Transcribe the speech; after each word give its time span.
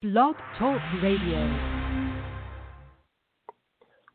Blog 0.00 0.36
Talk 0.56 0.80
Radio. 1.02 1.90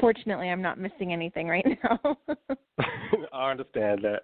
fortunately 0.00 0.48
I'm 0.48 0.62
not 0.62 0.78
missing 0.78 1.12
anything 1.12 1.48
right 1.48 1.66
now. 1.82 2.16
I 3.32 3.50
understand 3.50 4.00
that. 4.02 4.22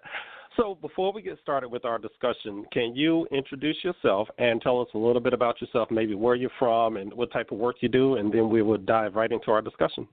So, 0.57 0.77
before 0.81 1.13
we 1.13 1.21
get 1.21 1.37
started 1.41 1.69
with 1.69 1.85
our 1.85 1.97
discussion, 1.97 2.65
can 2.73 2.93
you 2.93 3.25
introduce 3.31 3.77
yourself 3.83 4.27
and 4.37 4.61
tell 4.61 4.81
us 4.81 4.87
a 4.93 4.97
little 4.97 5.21
bit 5.21 5.33
about 5.33 5.61
yourself, 5.61 5.89
maybe 5.89 6.13
where 6.13 6.35
you're 6.35 6.51
from 6.59 6.97
and 6.97 7.13
what 7.13 7.31
type 7.31 7.51
of 7.51 7.57
work 7.57 7.77
you 7.79 7.87
do, 7.87 8.15
and 8.15 8.33
then 8.33 8.49
we 8.49 8.61
will 8.61 8.77
dive 8.77 9.15
right 9.15 9.31
into 9.31 9.49
our 9.49 9.61
discussion. 9.61 10.05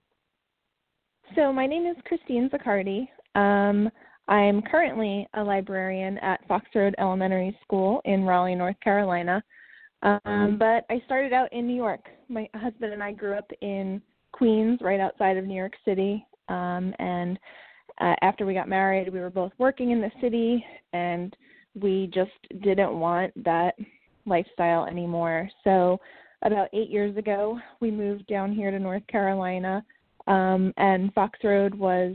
So, 1.34 1.52
my 1.52 1.66
name 1.66 1.86
is 1.86 1.96
Christine 2.04 2.48
Zaccardi. 2.50 3.08
Um, 3.34 3.90
I'm 4.28 4.60
currently 4.62 5.26
a 5.34 5.42
librarian 5.42 6.18
at 6.18 6.46
Fox 6.46 6.66
Road 6.74 6.94
Elementary 6.98 7.56
School 7.62 8.00
in 8.04 8.24
Raleigh, 8.24 8.54
North 8.54 8.78
Carolina. 8.82 9.42
Um, 10.02 10.20
mm-hmm. 10.26 10.56
but 10.56 10.84
I 10.90 11.02
started 11.06 11.32
out 11.32 11.52
in 11.52 11.66
New 11.66 11.74
York. 11.74 12.06
My 12.28 12.48
husband 12.54 12.92
and 12.92 13.02
I 13.02 13.12
grew 13.12 13.34
up 13.34 13.50
in 13.62 14.02
Queens, 14.32 14.78
right 14.82 15.00
outside 15.00 15.36
of 15.36 15.44
New 15.44 15.54
York 15.54 15.72
City. 15.84 16.24
Um, 16.48 16.94
and 16.98 17.38
uh, 18.00 18.14
after 18.22 18.46
we 18.46 18.54
got 18.54 18.68
married, 18.68 19.12
we 19.12 19.20
were 19.20 19.30
both 19.30 19.52
working 19.58 19.90
in 19.90 20.00
the 20.00 20.10
city, 20.20 20.64
and 20.92 21.34
we 21.74 22.10
just 22.12 22.30
didn't 22.62 22.98
want 22.98 23.32
that 23.44 23.74
lifestyle 24.26 24.84
anymore. 24.86 25.48
So, 25.64 25.98
about 26.42 26.68
eight 26.72 26.90
years 26.90 27.16
ago, 27.16 27.58
we 27.80 27.90
moved 27.90 28.26
down 28.28 28.52
here 28.52 28.70
to 28.70 28.78
North 28.78 29.04
Carolina, 29.08 29.84
um, 30.28 30.72
and 30.76 31.12
Fox 31.12 31.38
Road 31.42 31.74
was 31.74 32.14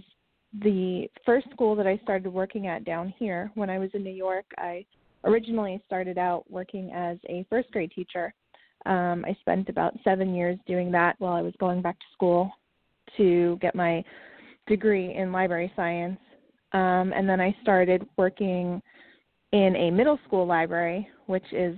the 0.62 1.08
first 1.26 1.48
school 1.52 1.76
that 1.76 1.88
I 1.88 1.98
started 2.04 2.30
working 2.30 2.68
at 2.68 2.86
down 2.86 3.14
here 3.18 3.52
when 3.56 3.70
I 3.70 3.80
was 3.80 3.90
in 3.94 4.04
New 4.04 4.12
York, 4.12 4.46
I 4.58 4.86
originally 5.24 5.82
started 5.86 6.18
out 6.18 6.50
working 6.50 6.92
as 6.92 7.18
a 7.28 7.46
first 7.50 7.72
grade 7.72 7.92
teacher. 7.92 8.34
Um, 8.86 9.24
I 9.26 9.36
spent 9.42 9.70
about 9.70 9.98
seven 10.04 10.36
years 10.36 10.60
doing 10.68 10.92
that 10.92 11.16
while 11.20 11.34
I 11.34 11.42
was 11.42 11.54
going 11.60 11.82
back 11.82 11.98
to 12.00 12.06
school 12.14 12.52
to 13.18 13.58
get 13.62 13.76
my 13.76 14.04
degree 14.68 15.16
in 15.16 15.32
library 15.32 15.72
science. 15.76 16.20
Um, 16.74 17.14
and 17.14 17.28
then 17.28 17.40
I 17.40 17.56
started 17.62 18.06
working 18.18 18.82
in 19.52 19.76
a 19.76 19.92
middle 19.92 20.20
school 20.26 20.46
library, 20.46 21.08
which 21.28 21.46
is 21.52 21.78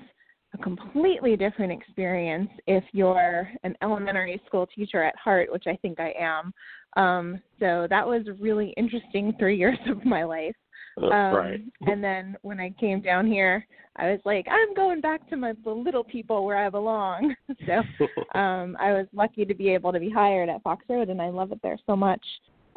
a 0.54 0.58
completely 0.64 1.36
different 1.36 1.72
experience 1.72 2.50
if 2.66 2.84
you're 2.94 3.50
an 3.64 3.76
elementary 3.82 4.42
school 4.48 4.68
teacher 4.74 5.04
at 5.04 5.16
heart, 5.18 5.52
which 5.52 5.66
I 5.68 5.76
think 5.82 6.00
I 6.00 6.14
am. 6.20 6.54
Um, 6.96 7.42
so 7.60 7.88
that 7.90 8.06
was 8.06 8.24
really 8.40 8.74
interesting 8.78 9.34
three 9.40 9.58
years 9.60 9.80
of 9.90 10.06
my 10.06 10.24
life. 10.24 10.56
Um, 10.98 11.12
right. 11.12 11.62
and 11.88 12.02
then 12.02 12.38
when 12.42 12.58
I 12.62 12.70
came 12.80 13.02
down 13.02 13.28
here, 13.28 13.68
I 13.98 14.12
was 14.12 14.20
like, 14.24 14.46
I'm 14.50 14.74
going 14.74 15.02
back 15.02 15.28
to 15.30 15.36
my 15.36 15.54
the 15.64 15.72
little 15.72 16.04
people 16.04 16.46
where 16.46 16.58
I 16.58 16.70
belong. 16.70 17.36
so 17.66 17.74
um, 18.38 18.78
I 18.80 18.94
was 18.94 19.06
lucky 19.14 19.46
to 19.46 19.54
be 19.54 19.70
able 19.70 19.92
to 19.92 20.00
be 20.00 20.10
hired 20.10 20.50
at 20.50 20.64
Fox 20.64 20.86
Road, 20.90 21.10
and 21.10 21.22
I 21.22 21.30
love 21.30 21.52
it 21.52 21.60
there 21.62 21.78
so 21.86 21.96
much 21.96 22.24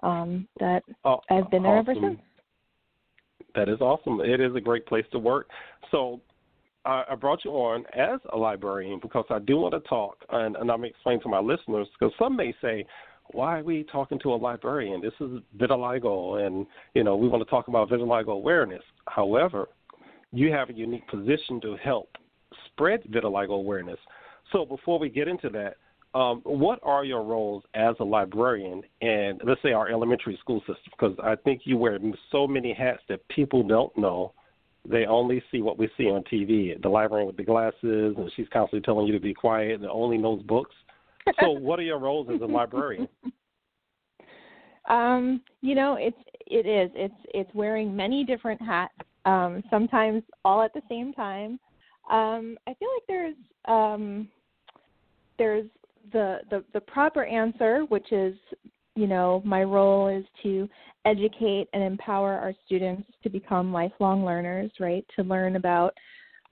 um, 0.02 0.48
that 0.60 0.82
oh, 1.04 1.20
I've 1.30 1.50
been 1.50 1.62
there 1.62 1.78
awesome. 1.78 1.96
ever 1.96 2.08
since. 2.08 2.20
That 3.54 3.68
is 3.68 3.80
awesome. 3.80 4.20
It 4.20 4.40
is 4.40 4.54
a 4.54 4.60
great 4.60 4.86
place 4.86 5.06
to 5.12 5.18
work. 5.18 5.48
So 5.90 6.20
I, 6.84 7.04
I 7.10 7.14
brought 7.16 7.44
you 7.44 7.52
on 7.52 7.84
as 7.94 8.20
a 8.32 8.36
librarian 8.36 9.00
because 9.00 9.24
I 9.30 9.38
do 9.40 9.56
want 9.56 9.74
to 9.74 9.88
talk, 9.88 10.18
and, 10.30 10.56
and 10.56 10.70
I'm 10.70 10.84
explaining 10.84 11.22
to 11.22 11.28
my 11.28 11.40
listeners 11.40 11.88
because 11.98 12.14
some 12.18 12.36
may 12.36 12.54
say, 12.62 12.84
why 13.32 13.58
are 13.58 13.62
we 13.62 13.84
talking 13.84 14.18
to 14.20 14.32
a 14.32 14.36
librarian? 14.36 15.00
This 15.00 15.12
is 15.20 15.40
vitiligo, 15.56 16.46
and 16.46 16.66
you 16.94 17.04
know 17.04 17.16
we 17.16 17.28
want 17.28 17.44
to 17.44 17.50
talk 17.50 17.68
about 17.68 17.90
vitiligo 17.90 18.28
awareness. 18.28 18.82
However, 19.06 19.68
you 20.32 20.52
have 20.52 20.70
a 20.70 20.74
unique 20.74 21.06
position 21.08 21.60
to 21.62 21.76
help 21.82 22.10
spread 22.66 23.02
vitiligo 23.04 23.50
awareness. 23.50 23.98
So 24.52 24.64
before 24.64 24.98
we 24.98 25.08
get 25.08 25.28
into 25.28 25.50
that, 25.50 25.76
um, 26.18 26.40
what 26.44 26.80
are 26.82 27.04
your 27.04 27.22
roles 27.22 27.64
as 27.74 27.94
a 28.00 28.04
librarian 28.04 28.82
in, 29.00 29.38
let's 29.44 29.60
say, 29.62 29.72
our 29.72 29.90
elementary 29.90 30.38
school 30.40 30.60
system? 30.60 30.90
Because 30.90 31.16
I 31.22 31.36
think 31.36 31.62
you 31.64 31.76
wear 31.76 31.98
so 32.32 32.46
many 32.46 32.72
hats 32.72 33.02
that 33.08 33.26
people 33.28 33.62
don't 33.62 33.96
know. 33.98 34.32
They 34.88 35.04
only 35.04 35.42
see 35.52 35.60
what 35.60 35.78
we 35.78 35.90
see 35.98 36.04
on 36.04 36.24
TV. 36.32 36.80
The 36.80 36.88
librarian 36.88 37.26
with 37.26 37.36
the 37.36 37.44
glasses, 37.44 38.14
and 38.16 38.32
she's 38.36 38.46
constantly 38.50 38.80
telling 38.80 39.06
you 39.06 39.12
to 39.12 39.20
be 39.20 39.34
quiet 39.34 39.80
and 39.80 39.86
only 39.86 40.16
knows 40.16 40.42
books 40.44 40.74
so, 41.40 41.50
what 41.50 41.78
are 41.78 41.82
your 41.82 41.98
roles 41.98 42.28
as 42.32 42.40
a 42.40 42.46
librarian? 42.46 43.08
Um, 44.88 45.42
you 45.60 45.74
know, 45.74 45.96
it's 46.00 46.16
it 46.46 46.66
is 46.66 46.90
it's 46.94 47.14
it's 47.34 47.54
wearing 47.54 47.94
many 47.94 48.24
different 48.24 48.60
hats. 48.60 48.94
Um, 49.26 49.62
sometimes 49.70 50.22
all 50.44 50.62
at 50.62 50.72
the 50.72 50.80
same 50.88 51.12
time. 51.12 51.60
Um, 52.10 52.56
I 52.66 52.72
feel 52.74 52.88
like 52.94 53.06
there's 53.06 53.34
um, 53.66 54.28
there's 55.36 55.66
the, 56.12 56.38
the 56.50 56.64
the 56.72 56.80
proper 56.80 57.24
answer, 57.24 57.82
which 57.88 58.12
is 58.12 58.34
you 58.96 59.06
know 59.06 59.42
my 59.44 59.62
role 59.62 60.08
is 60.08 60.24
to 60.42 60.68
educate 61.04 61.68
and 61.72 61.82
empower 61.82 62.32
our 62.32 62.54
students 62.64 63.08
to 63.22 63.28
become 63.28 63.72
lifelong 63.72 64.24
learners, 64.24 64.70
right? 64.80 65.04
To 65.16 65.22
learn 65.22 65.56
about 65.56 65.92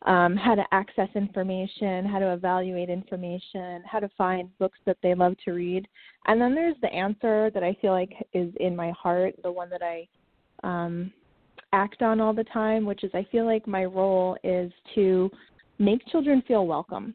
um, 0.05 0.37
how 0.37 0.55
to 0.55 0.65
access 0.73 1.09
information, 1.15 2.05
how 2.05 2.19
to 2.19 2.33
evaluate 2.33 2.91
information, 2.91 3.83
how 3.84 3.99
to 3.99 4.09
find 4.17 4.57
books 4.59 4.79
that 4.87 4.99
they 5.03 5.15
love 5.15 5.34
to 5.45 5.53
read. 5.53 5.89
And 6.27 6.41
then 6.41 6.55
there's 6.55 6.77
the 6.83 6.93
answer 6.93 7.51
that 7.55 7.62
I 7.62 7.77
feel 7.81 7.93
like 7.93 8.12
is 8.34 8.53
in 8.61 8.77
my 8.77 8.91
heart, 8.91 9.34
the 9.43 9.51
one 9.51 9.71
that 9.71 9.83
I 9.83 10.07
um, 10.62 11.12
act 11.73 12.03
on 12.03 12.21
all 12.21 12.34
the 12.34 12.45
time, 12.45 12.84
which 12.84 13.05
is 13.05 13.11
I 13.15 13.27
feel 13.33 13.47
like 13.47 13.67
my 13.67 13.84
role 13.84 14.37
is 14.45 14.71
to 14.95 15.31
make 15.79 16.07
children 16.09 16.43
feel 16.47 16.67
welcome 16.67 17.15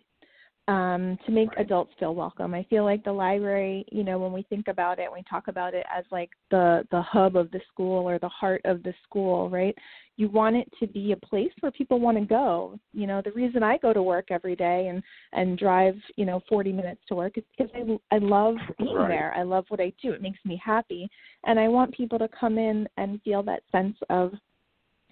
um, 0.67 1.17
to 1.25 1.31
make 1.31 1.49
right. 1.49 1.65
adults 1.65 1.91
feel 1.99 2.13
welcome. 2.13 2.53
I 2.53 2.63
feel 2.69 2.83
like 2.83 3.03
the 3.03 3.11
library, 3.11 3.85
you 3.91 4.03
know, 4.03 4.19
when 4.19 4.31
we 4.31 4.43
think 4.43 4.67
about 4.67 4.99
it, 4.99 5.11
we 5.11 5.23
talk 5.29 5.47
about 5.47 5.73
it 5.73 5.85
as 5.95 6.05
like 6.11 6.29
the 6.51 6.85
the 6.91 7.01
hub 7.01 7.35
of 7.35 7.49
the 7.51 7.61
school 7.71 8.07
or 8.07 8.19
the 8.19 8.29
heart 8.29 8.61
of 8.65 8.83
the 8.83 8.93
school, 9.03 9.49
right? 9.49 9.75
You 10.17 10.29
want 10.29 10.55
it 10.55 10.71
to 10.79 10.87
be 10.87 11.13
a 11.13 11.15
place 11.17 11.51
where 11.61 11.71
people 11.71 11.99
want 11.99 12.17
to 12.19 12.25
go. 12.25 12.79
You 12.93 13.07
know, 13.07 13.21
the 13.23 13.31
reason 13.31 13.63
I 13.63 13.77
go 13.77 13.91
to 13.91 14.03
work 14.03 14.27
every 14.29 14.55
day 14.55 14.87
and 14.87 15.01
and 15.33 15.57
drive, 15.57 15.95
you 16.15 16.25
know, 16.25 16.41
40 16.47 16.71
minutes 16.71 17.01
to 17.07 17.15
work 17.15 17.37
is 17.37 17.43
because 17.57 17.71
I 17.75 18.15
I 18.15 18.19
love 18.19 18.55
being 18.77 18.95
right. 18.95 19.07
there. 19.07 19.33
I 19.35 19.41
love 19.41 19.65
what 19.69 19.81
I 19.81 19.91
do. 20.01 20.11
It 20.11 20.21
makes 20.21 20.39
me 20.45 20.61
happy, 20.63 21.09
and 21.45 21.59
I 21.59 21.67
want 21.69 21.95
people 21.95 22.19
to 22.19 22.29
come 22.39 22.59
in 22.59 22.87
and 22.97 23.21
feel 23.23 23.41
that 23.43 23.63
sense 23.71 23.97
of 24.09 24.33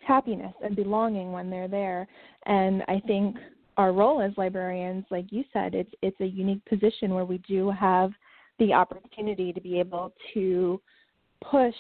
happiness 0.07 0.53
and 0.63 0.75
belonging 0.75 1.31
when 1.31 1.49
they're 1.49 1.67
there. 1.67 2.07
And 2.45 2.83
I 2.87 3.01
think 3.05 3.35
our 3.79 3.93
role 3.93 4.21
as 4.21 4.33
librarians, 4.35 5.05
like 5.09 5.31
you 5.31 5.45
said, 5.53 5.73
it's 5.73 5.91
it's 6.01 6.19
a 6.19 6.25
unique 6.25 6.63
position 6.65 7.13
where 7.13 7.23
we 7.23 7.37
do 7.47 7.71
have 7.71 8.11
the 8.59 8.73
opportunity 8.73 9.53
to 9.53 9.61
be 9.61 9.79
able 9.79 10.11
to 10.33 10.81
push 11.49 11.73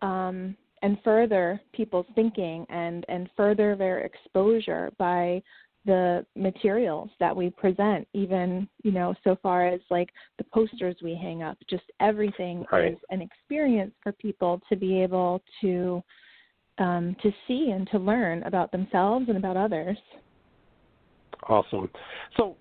um, 0.00 0.56
and 0.82 0.96
further 1.02 1.60
people's 1.72 2.06
thinking 2.14 2.64
and 2.68 3.04
and 3.08 3.28
further 3.36 3.74
their 3.74 4.00
exposure 4.02 4.92
by 4.96 5.42
the 5.86 6.24
materials 6.36 7.10
that 7.18 7.34
we 7.34 7.50
present 7.50 8.06
even 8.12 8.68
you 8.84 8.92
know 8.92 9.12
so 9.24 9.36
far 9.42 9.66
as 9.66 9.80
like 9.90 10.10
the 10.36 10.44
posters 10.44 10.94
we 11.02 11.18
hang 11.20 11.42
up 11.42 11.56
just 11.70 11.84
everything 12.00 12.64
right. 12.70 12.92
is 12.92 12.98
an 13.10 13.22
experience 13.22 13.92
for 14.02 14.12
people 14.12 14.60
to 14.68 14.76
be 14.76 15.00
able 15.02 15.40
to 15.60 16.02
um, 16.78 17.16
to 17.22 17.32
see 17.46 17.70
and 17.74 17.88
to 17.90 17.98
learn 17.98 18.42
about 18.44 18.70
themselves 18.72 19.26
and 19.28 19.36
about 19.36 19.56
others. 19.56 19.98
Awesome. 21.48 21.88
So 22.36 22.56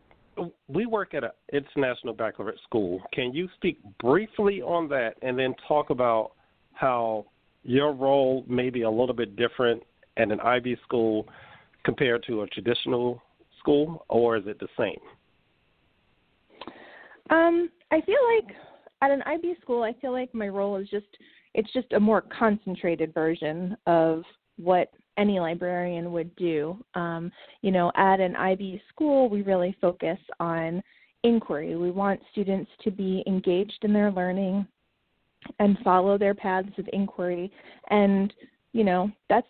we 0.68 0.86
work 0.86 1.14
at 1.14 1.24
an 1.24 1.32
international 1.52 2.14
baccalaureate 2.14 2.60
school. 2.64 3.02
Can 3.14 3.34
you 3.34 3.50
speak 3.56 3.80
briefly 4.00 4.62
on 4.62 4.88
that 4.90 5.16
and 5.22 5.38
then 5.38 5.54
talk 5.68 5.90
about 5.90 6.32
how 6.74 7.26
your 7.64 7.94
role 7.94 8.46
may 8.48 8.70
be 8.70 8.84
a 8.84 8.90
little 8.90 9.16
bit 9.16 9.36
different 9.36 9.84
at 10.16 10.32
an 10.32 10.40
IB 10.40 10.78
school 10.84 11.28
compared 11.84 12.24
to 12.28 12.44
a 12.44 12.48
traditional 12.48 13.22
school, 13.60 14.06
or 14.10 14.38
is 14.38 14.44
it 14.46 14.60
the 14.60 14.68
same? 14.78 15.00
Um, 17.30 17.70
I 17.92 18.02
feel 18.02 18.16
like 18.36 18.56
at 19.02 19.12
an 19.12 19.22
IB 19.24 19.56
school, 19.62 19.84
I 19.84 19.94
feel 20.00 20.12
like 20.12 20.34
my 20.34 20.48
role 20.48 20.78
is 20.78 20.88
just 20.90 21.06
it's 21.54 21.72
just 21.74 21.92
a 21.94 22.00
more 22.00 22.22
concentrated 22.22 23.14
version 23.14 23.76
of 23.88 24.24
what 24.58 24.92
any 25.18 25.40
librarian 25.40 26.12
would 26.12 26.36
do. 26.36 26.78
Um, 26.94 27.32
you 27.62 27.72
know, 27.72 27.92
at 27.96 28.20
an 28.20 28.36
IB 28.36 28.82
school, 28.90 29.30
we 29.30 29.42
really 29.42 29.76
focus 29.82 30.20
on 30.40 30.82
inquiry. 31.24 31.76
We 31.76 31.92
want 31.92 32.20
students 32.32 32.70
to 32.84 32.92
be 32.92 33.24
engaged 33.28 33.80
in 33.82 33.94
their 33.94 34.12
learning 34.12 34.68
and 35.60 35.78
follow 35.84 36.18
their 36.18 36.36
paths 36.36 36.70
of 36.78 36.88
inquiry. 36.94 37.52
And, 37.90 38.34
you 38.74 38.84
know, 38.84 39.12
that's 39.30 39.48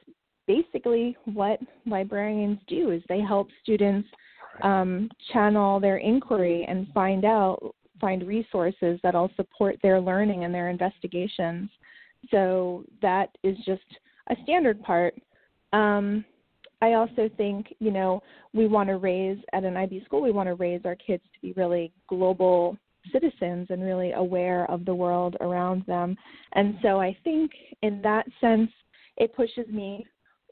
basically 0.48 1.18
what 1.26 1.60
librarians 1.86 2.60
do 2.68 2.92
is 2.92 3.02
they 3.10 3.20
help 3.20 3.50
students 3.62 4.08
um, 4.64 5.10
channel 5.32 5.80
their 5.80 5.98
inquiry 5.98 6.66
and 6.68 6.88
find 6.94 7.26
out 7.26 7.76
find 8.00 8.28
resources 8.28 9.00
that'll 9.02 9.32
support 9.36 9.76
their 9.82 10.00
learning 10.00 10.44
and 10.44 10.54
their 10.54 10.70
investigations. 10.70 11.68
So 12.30 12.84
that 13.02 13.36
is 13.44 13.58
just 13.66 13.82
a 14.30 14.36
standard 14.44 14.82
part. 14.82 15.16
Um, 15.74 16.26
I 16.82 16.94
also 16.94 17.30
think, 17.38 17.74
you 17.80 17.92
know, 17.92 18.22
we 18.54 18.68
want 18.68 18.90
to 18.90 18.98
raise 18.98 19.38
at 19.54 19.64
an 19.64 19.76
IB 19.76 20.04
school, 20.06 20.22
we 20.22 20.32
want 20.32 20.48
to 20.48 20.56
raise 20.56 20.82
our 20.86 20.96
kids 20.96 21.24
to 21.34 21.40
be 21.42 21.54
really 21.54 21.92
global 22.08 22.78
citizens 23.12 23.68
and 23.70 23.84
really 23.84 24.12
aware 24.12 24.70
of 24.70 24.86
the 24.86 24.94
world 24.94 25.36
around 25.42 25.84
them. 25.88 26.16
And 26.54 26.78
so 26.82 27.00
I 27.00 27.18
think 27.24 27.52
in 27.82 28.02
that 28.04 28.26
sense, 28.40 28.70
it 29.18 29.36
pushes 29.36 29.68
me 29.70 30.06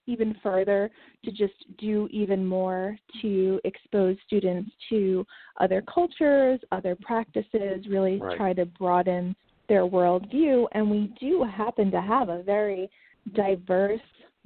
even 0.08 0.36
further 0.42 0.90
to 1.24 1.32
just 1.32 1.54
do 1.78 2.08
even 2.12 2.46
more 2.46 2.98
to 3.22 3.60
expose 3.64 4.16
students 4.26 4.70
to 4.90 5.26
other 5.60 5.84
cultures, 5.92 6.60
other 6.72 6.96
practices, 7.02 7.86
really 7.90 8.20
right. 8.20 8.38
try 8.38 8.54
to 8.54 8.66
broaden 8.66 9.36
their 9.68 9.86
worldview. 9.86 10.66
And 10.74 10.90
we 10.90 11.14
do 11.20 11.44
happen 11.44 11.90
to 11.92 12.02
have 12.02 12.30
a 12.30 12.44
very 12.44 12.90
diverse 13.34 14.02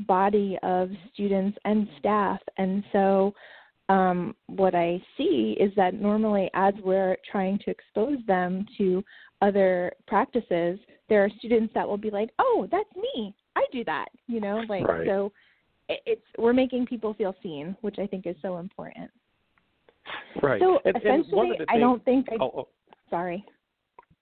body 0.07 0.57
of 0.63 0.89
students 1.13 1.57
and 1.65 1.87
staff. 1.99 2.39
And 2.57 2.83
so, 2.91 3.33
um, 3.89 4.35
what 4.47 4.75
I 4.75 5.01
see 5.17 5.57
is 5.59 5.71
that 5.75 5.93
normally, 5.95 6.49
as 6.53 6.73
we're 6.83 7.17
trying 7.29 7.59
to 7.65 7.71
expose 7.71 8.17
them 8.27 8.65
to 8.77 9.03
other 9.41 9.91
practices, 10.07 10.79
there 11.09 11.23
are 11.23 11.29
students 11.39 11.73
that 11.73 11.87
will 11.87 11.97
be 11.97 12.11
like, 12.11 12.29
"Oh, 12.39 12.67
that's 12.71 12.95
me. 12.95 13.33
I 13.55 13.65
do 13.71 13.83
that." 13.85 14.09
You 14.27 14.39
know, 14.39 14.63
like 14.69 14.87
right. 14.87 15.07
so. 15.07 15.31
It's 16.05 16.21
we're 16.37 16.53
making 16.53 16.85
people 16.85 17.15
feel 17.15 17.35
seen, 17.41 17.75
which 17.81 17.97
I 17.97 18.05
think 18.05 18.27
is 18.27 18.35
so 18.43 18.59
important. 18.59 19.09
Right. 20.41 20.61
So 20.61 20.79
and, 20.85 20.95
essentially, 20.95 21.51
and 21.57 21.67
I 21.67 21.79
don't 21.79 22.03
think. 22.05 22.27
I, 22.31 22.35
oh, 22.39 22.51
oh. 22.55 22.67
Sorry. 23.09 23.43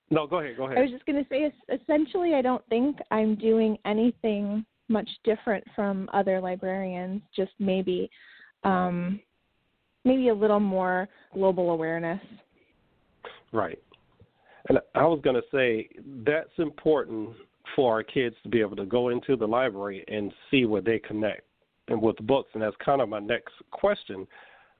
No, 0.10 0.26
go 0.26 0.40
ahead. 0.40 0.58
Go 0.58 0.66
ahead. 0.66 0.78
I 0.78 0.82
was 0.82 0.92
just 0.92 1.06
going 1.06 1.22
to 1.22 1.30
say, 1.30 1.52
essentially, 1.74 2.34
I 2.34 2.42
don't 2.42 2.66
think 2.70 2.98
I'm 3.12 3.36
doing 3.36 3.78
anything 3.86 4.66
much 4.90 5.10
different 5.24 5.64
from 5.76 6.10
other 6.14 6.40
librarians. 6.40 7.22
Just 7.36 7.52
maybe, 7.60 8.10
um, 8.64 9.20
maybe 10.06 10.30
a 10.30 10.34
little 10.34 10.62
more 10.62 11.10
global 11.34 11.72
awareness. 11.72 12.22
Right. 13.52 13.80
And 14.70 14.80
I 14.96 15.04
was 15.04 15.20
going 15.24 15.36
to 15.36 15.44
say 15.52 15.90
that's 16.26 16.50
important 16.58 17.32
for 17.76 17.94
our 17.94 18.04
kids 18.04 18.36
to 18.44 18.50
be 18.50 18.62
able 18.62 18.76
to 18.78 18.86
go 18.86 19.10
into 19.10 19.36
the 19.36 19.46
library 19.46 20.04
and 20.08 20.34
see 20.50 20.66
where 20.66 20.82
they 20.82 21.00
connect 21.00 21.44
and 21.90 22.02
with 22.02 22.18
books. 22.26 22.50
And 22.54 22.64
that's 22.64 22.76
kind 22.84 23.02
of 23.02 23.10
my 23.10 23.20
next 23.20 23.54
question. 23.72 24.28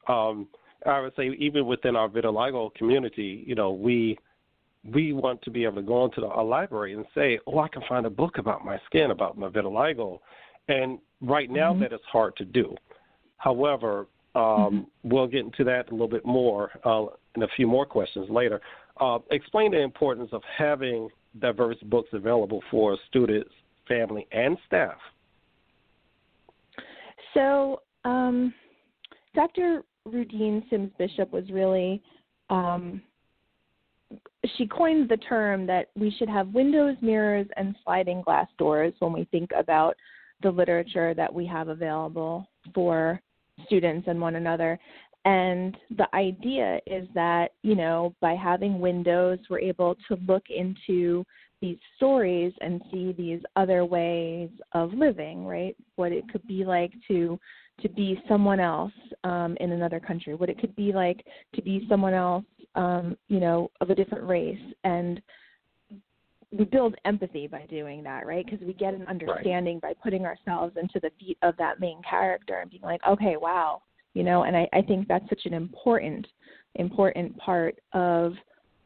Um, 0.08 0.48
I 0.86 1.02
would 1.02 1.14
say 1.16 1.30
even 1.38 1.66
within 1.66 1.96
our 1.96 2.08
vitiligo 2.08 2.74
community, 2.76 3.44
you 3.46 3.56
know, 3.56 3.72
we 3.72 4.18
we 4.94 5.14
want 5.14 5.42
to 5.44 5.52
be 5.52 5.64
able 5.64 5.76
to 5.76 5.82
go 5.82 6.06
into 6.06 6.22
the, 6.22 6.28
a 6.28 6.42
library 6.42 6.94
and 6.94 7.06
say, 7.14 7.40
"Oh, 7.48 7.60
I 7.60 7.68
can 7.68 7.82
find 7.88 8.06
a 8.06 8.10
book 8.10 8.38
about 8.38 8.64
my 8.66 8.80
skin, 8.86 9.12
about 9.12 9.38
my 9.38 9.50
vitiligo," 9.50 10.20
and 10.68 11.00
right 11.22 11.50
now 11.50 11.72
mm-hmm. 11.72 11.82
that 11.82 11.94
is 11.94 12.00
hard 12.12 12.36
to 12.38 12.46
do. 12.46 12.76
However, 13.38 14.08
um, 14.36 14.44
mm-hmm. 14.44 15.10
we'll 15.10 15.28
get 15.28 15.42
into 15.42 15.64
that 15.66 15.90
a 15.90 15.92
little 15.92 16.08
bit 16.08 16.26
more 16.26 16.72
uh, 16.86 17.06
in 17.36 17.44
a 17.44 17.48
few 17.56 17.68
more 17.68 17.86
questions 17.86 18.30
later. 18.30 18.62
Uh, 19.00 19.20
explain 19.32 19.72
the 19.72 19.80
importance 19.80 20.30
of 20.32 20.42
having 20.58 21.10
diverse 21.40 21.78
books 21.84 22.10
available 22.14 22.64
for 22.72 22.98
students, 23.08 23.52
family, 23.88 24.28
and 24.32 24.58
staff. 24.66 24.98
So, 27.34 27.82
um, 28.06 28.54
Dr. 29.36 29.84
Rudine 30.08 30.68
Sims 30.70 30.92
Bishop 30.98 31.32
was 31.32 31.44
really 31.52 32.02
um, 32.50 33.02
she 34.56 34.68
coined 34.68 35.10
the 35.10 35.18
term 35.18 35.66
that 35.68 35.90
we 35.96 36.12
should 36.18 36.30
have 36.30 36.48
windows, 36.50 36.96
mirrors, 37.02 37.48
and 37.58 37.76
sliding 37.84 38.22
glass 38.22 38.48
doors 38.58 38.94
when 39.00 39.14
we 39.14 39.26
think 39.26 39.52
about 39.58 39.96
the 40.44 40.52
literature 40.52 41.14
that 41.14 41.34
we 41.34 41.46
have 41.46 41.68
available 41.68 42.48
for 42.74 43.20
students 43.66 44.08
and 44.08 44.22
one 44.22 44.36
another. 44.36 44.80
And 45.26 45.76
the 45.98 46.08
idea 46.16 46.80
is 46.86 47.08
that, 47.14 47.52
you 47.64 47.76
know, 47.76 48.16
by 48.22 48.36
having 48.36 48.80
windows, 48.80 49.40
we're 49.50 49.60
able 49.60 49.96
to 50.08 50.18
look 50.28 50.44
into 50.50 51.26
these 51.60 51.78
stories 51.96 52.54
and 52.62 52.82
see 52.92 53.14
these 53.14 53.42
other 53.56 53.84
ways 53.84 54.50
of 54.74 54.94
living, 54.94 55.46
right? 55.46 55.76
What 55.96 56.12
it 56.12 56.30
could 56.32 56.46
be 56.48 56.64
like 56.64 56.94
to 57.08 57.40
to 57.82 57.90
be 57.90 58.20
someone 58.28 58.60
else 58.60 58.94
um, 59.24 59.56
in 59.60 59.72
another 59.72 60.00
country, 60.00 60.34
what 60.34 60.50
it 60.50 60.58
could 60.58 60.76
be 60.76 60.92
like 60.92 61.24
to 61.54 61.62
be 61.62 61.86
someone 61.88 62.14
else 62.14 62.44
um, 62.78 63.18
you 63.28 63.40
know, 63.40 63.70
of 63.82 63.90
a 63.90 63.96
different 63.96 64.26
race, 64.26 64.60
and 64.86 65.22
we 66.52 66.64
build 66.64 66.96
empathy 67.04 67.48
by 67.48 67.66
doing 67.70 68.04
that, 68.04 68.26
right? 68.26 68.46
Because 68.46 68.66
we 68.66 68.74
get 68.74 68.94
an 68.94 69.06
understanding 69.08 69.80
right. 69.84 69.96
by 69.96 70.02
putting 70.02 70.26
ourselves 70.26 70.78
into 70.82 71.00
the 71.02 71.12
feet 71.20 71.38
of 71.42 71.58
that 71.58 71.80
main 71.80 72.02
character 72.10 72.60
and 72.62 72.70
being 72.70 72.84
like, 72.84 73.02
okay, 73.08 73.36
wow, 73.36 73.82
you 74.14 74.24
know. 74.24 74.44
And 74.44 74.56
I, 74.56 74.70
I 74.72 74.82
think 74.82 75.08
that's 75.08 75.28
such 75.28 75.42
an 75.46 75.54
important, 75.54 76.26
important 76.76 77.36
part 77.38 77.78
of 77.94 78.34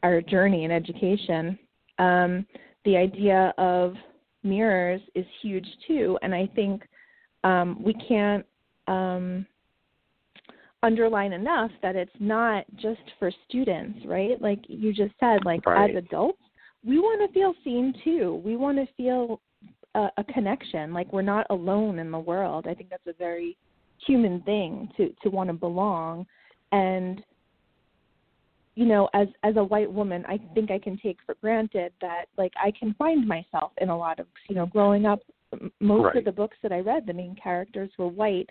our 0.02 0.22
journey 0.22 0.64
in 0.64 0.72
education. 0.72 1.60
Um, 2.00 2.48
the 2.86 2.98
idea 2.98 3.54
of 3.60 3.94
mirrors 4.42 5.02
is 5.14 5.26
huge 5.42 5.68
too, 5.86 6.18
and 6.24 6.34
I 6.34 6.50
think 6.56 6.82
um, 7.44 7.84
we 7.84 7.94
can't 7.94 8.46
um, 8.88 9.46
underline 10.84 11.34
enough 11.34 11.72
that 11.82 11.96
it's 11.96 12.12
not 12.20 12.66
just 12.76 13.02
for 13.20 13.32
students, 13.48 14.00
right? 14.06 14.42
Like 14.42 14.60
you 14.68 14.94
just 14.94 15.14
said, 15.20 15.46
like 15.46 15.66
right. 15.66 15.90
as 15.90 15.96
adults, 15.96 16.42
we 16.84 17.00
want 17.00 17.28
to 17.28 17.34
feel 17.34 17.54
seen 17.64 17.94
too. 18.04 18.42
We 18.44 18.56
want 18.56 18.78
to 18.78 18.88
feel 18.96 19.40
a, 19.96 20.10
a 20.18 20.24
connection, 20.24 20.94
like 20.94 21.12
we're 21.14 21.22
not 21.22 21.46
alone 21.50 22.00
in 22.00 22.12
the 22.12 22.20
world. 22.20 22.66
I 22.68 22.74
think 22.74 22.90
that's 22.90 23.08
a 23.08 23.14
very 23.14 23.58
human 24.08 24.42
thing 24.42 24.90
to 24.98 25.14
to 25.22 25.30
want 25.30 25.48
to 25.48 25.54
belong 25.54 26.26
and 26.72 27.22
you 28.76 28.86
know 28.86 29.10
as 29.14 29.28
as 29.44 29.56
a 29.58 29.64
white 29.64 29.92
woman 29.92 30.26
i 30.28 30.40
think 30.54 30.72
i 30.72 30.80
can 30.80 30.98
take 30.98 31.18
for 31.26 31.36
granted 31.36 31.92
that 32.02 32.26
like 32.38 32.54
i 32.64 32.72
can 32.80 32.94
find 32.96 33.28
myself 33.28 33.72
in 33.80 33.90
a 33.90 33.98
lot 33.98 34.20
of 34.20 34.26
you 34.50 34.56
know 34.56 34.66
growing 34.66 35.06
up 35.06 35.20
most 35.80 36.06
right. 36.06 36.16
of 36.18 36.26
the 36.26 36.32
books 36.32 36.58
that 36.64 36.72
i 36.72 36.80
read 36.80 37.06
the 37.06 37.14
main 37.14 37.36
characters 37.42 37.90
were 37.98 38.08
white 38.08 38.50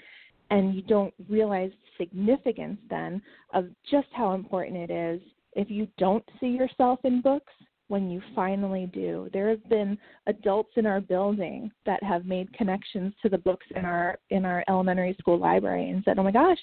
and 0.50 0.74
you 0.74 0.82
don't 0.82 1.14
realize 1.28 1.70
the 1.70 2.04
significance 2.04 2.78
then 2.88 3.22
of 3.54 3.66
just 3.90 4.08
how 4.12 4.34
important 4.34 4.76
it 4.76 4.90
is 4.90 5.20
if 5.54 5.70
you 5.70 5.86
don't 5.98 6.24
see 6.40 6.48
yourself 6.48 7.00
in 7.04 7.20
books 7.20 7.52
when 7.88 8.08
you 8.08 8.22
finally 8.36 8.88
do. 8.92 9.28
There 9.32 9.48
have 9.48 9.68
been 9.68 9.98
adults 10.26 10.70
in 10.76 10.86
our 10.86 11.00
building 11.00 11.72
that 11.86 12.02
have 12.04 12.24
made 12.24 12.52
connections 12.52 13.12
to 13.22 13.28
the 13.28 13.38
books 13.38 13.66
in 13.74 13.84
our 13.84 14.18
in 14.30 14.44
our 14.44 14.64
elementary 14.68 15.16
school 15.18 15.38
library 15.38 15.90
and 15.90 16.02
said, 16.04 16.18
"Oh 16.18 16.22
my 16.22 16.30
gosh, 16.30 16.60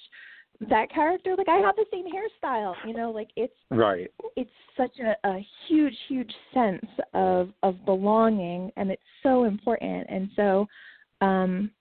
that 0.69 0.89
character 0.89 1.35
like 1.37 1.49
I 1.49 1.57
have 1.57 1.75
the 1.75 1.85
same 1.91 2.05
hairstyle." 2.05 2.75
You 2.85 2.93
know, 2.93 3.11
like 3.11 3.29
it's 3.35 3.53
right. 3.69 4.09
It's 4.37 4.49
such 4.77 4.97
a, 4.99 5.15
a 5.27 5.45
huge 5.67 5.97
huge 6.07 6.33
sense 6.53 6.85
of 7.13 7.49
of 7.61 7.83
belonging 7.85 8.71
and 8.77 8.89
it's 8.89 9.03
so 9.21 9.43
important. 9.43 10.07
And 10.09 10.29
so 10.37 10.65
um 11.19 11.71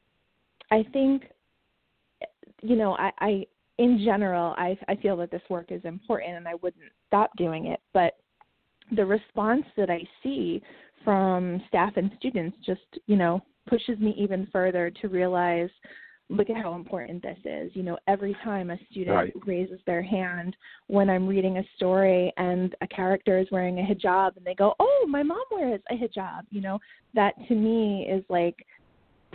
I 0.73 0.85
think 0.93 1.23
you 2.63 2.77
know, 2.77 2.97
I, 2.97 3.11
I 3.19 3.47
in 3.79 4.03
general, 4.05 4.55
I 4.57 4.79
I 4.89 4.97
feel 4.97 5.17
that 5.19 5.31
this 5.31 5.43
work 5.49 5.67
is 5.71 5.85
important, 5.85 6.37
and 6.37 6.49
I 6.49 6.55
wouldn't 6.55 6.85
stop 7.07 7.31
doing 7.37 7.67
it. 7.67 7.81
But 7.93 8.15
the 8.95 9.05
response 9.05 9.65
that 9.77 9.91
I 9.91 10.03
see 10.23 10.63
from 11.05 11.63
staff 11.69 11.93
and 11.97 12.11
students, 12.19 12.57
just 12.65 12.81
you 13.07 13.17
know, 13.17 13.43
pushes 13.69 13.99
me 13.99 14.15
even 14.19 14.49
further 14.53 14.91
to 15.03 15.09
realize 15.09 15.71
look 16.29 16.51
at 16.51 16.57
how 16.57 16.75
important 16.75 17.23
this 17.23 17.39
is. 17.45 17.71
You 17.75 17.83
know, 17.83 17.99
every 18.09 18.37
time 18.43 18.71
a 18.71 18.79
student 18.91 19.17
right. 19.17 19.33
raises 19.47 19.79
their 19.87 20.03
hand 20.03 20.57
when 20.89 21.09
I'm 21.09 21.27
reading 21.27 21.59
a 21.59 21.63
story 21.77 22.33
and 22.37 22.75
a 22.81 22.87
character 22.89 23.39
is 23.39 23.47
wearing 23.53 23.79
a 23.79 23.83
hijab 23.83 24.37
and 24.37 24.45
they 24.45 24.55
go, 24.55 24.75
"Oh, 24.81 25.07
my 25.09 25.23
mom 25.23 25.45
wears 25.51 25.81
a 25.91 25.95
hijab." 25.95 26.43
You 26.51 26.63
know, 26.63 26.79
that 27.15 27.35
to 27.49 27.55
me 27.55 28.09
is 28.11 28.25
like 28.29 28.57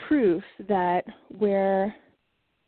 proof 0.08 0.44
that 0.68 1.06
we're 1.40 1.94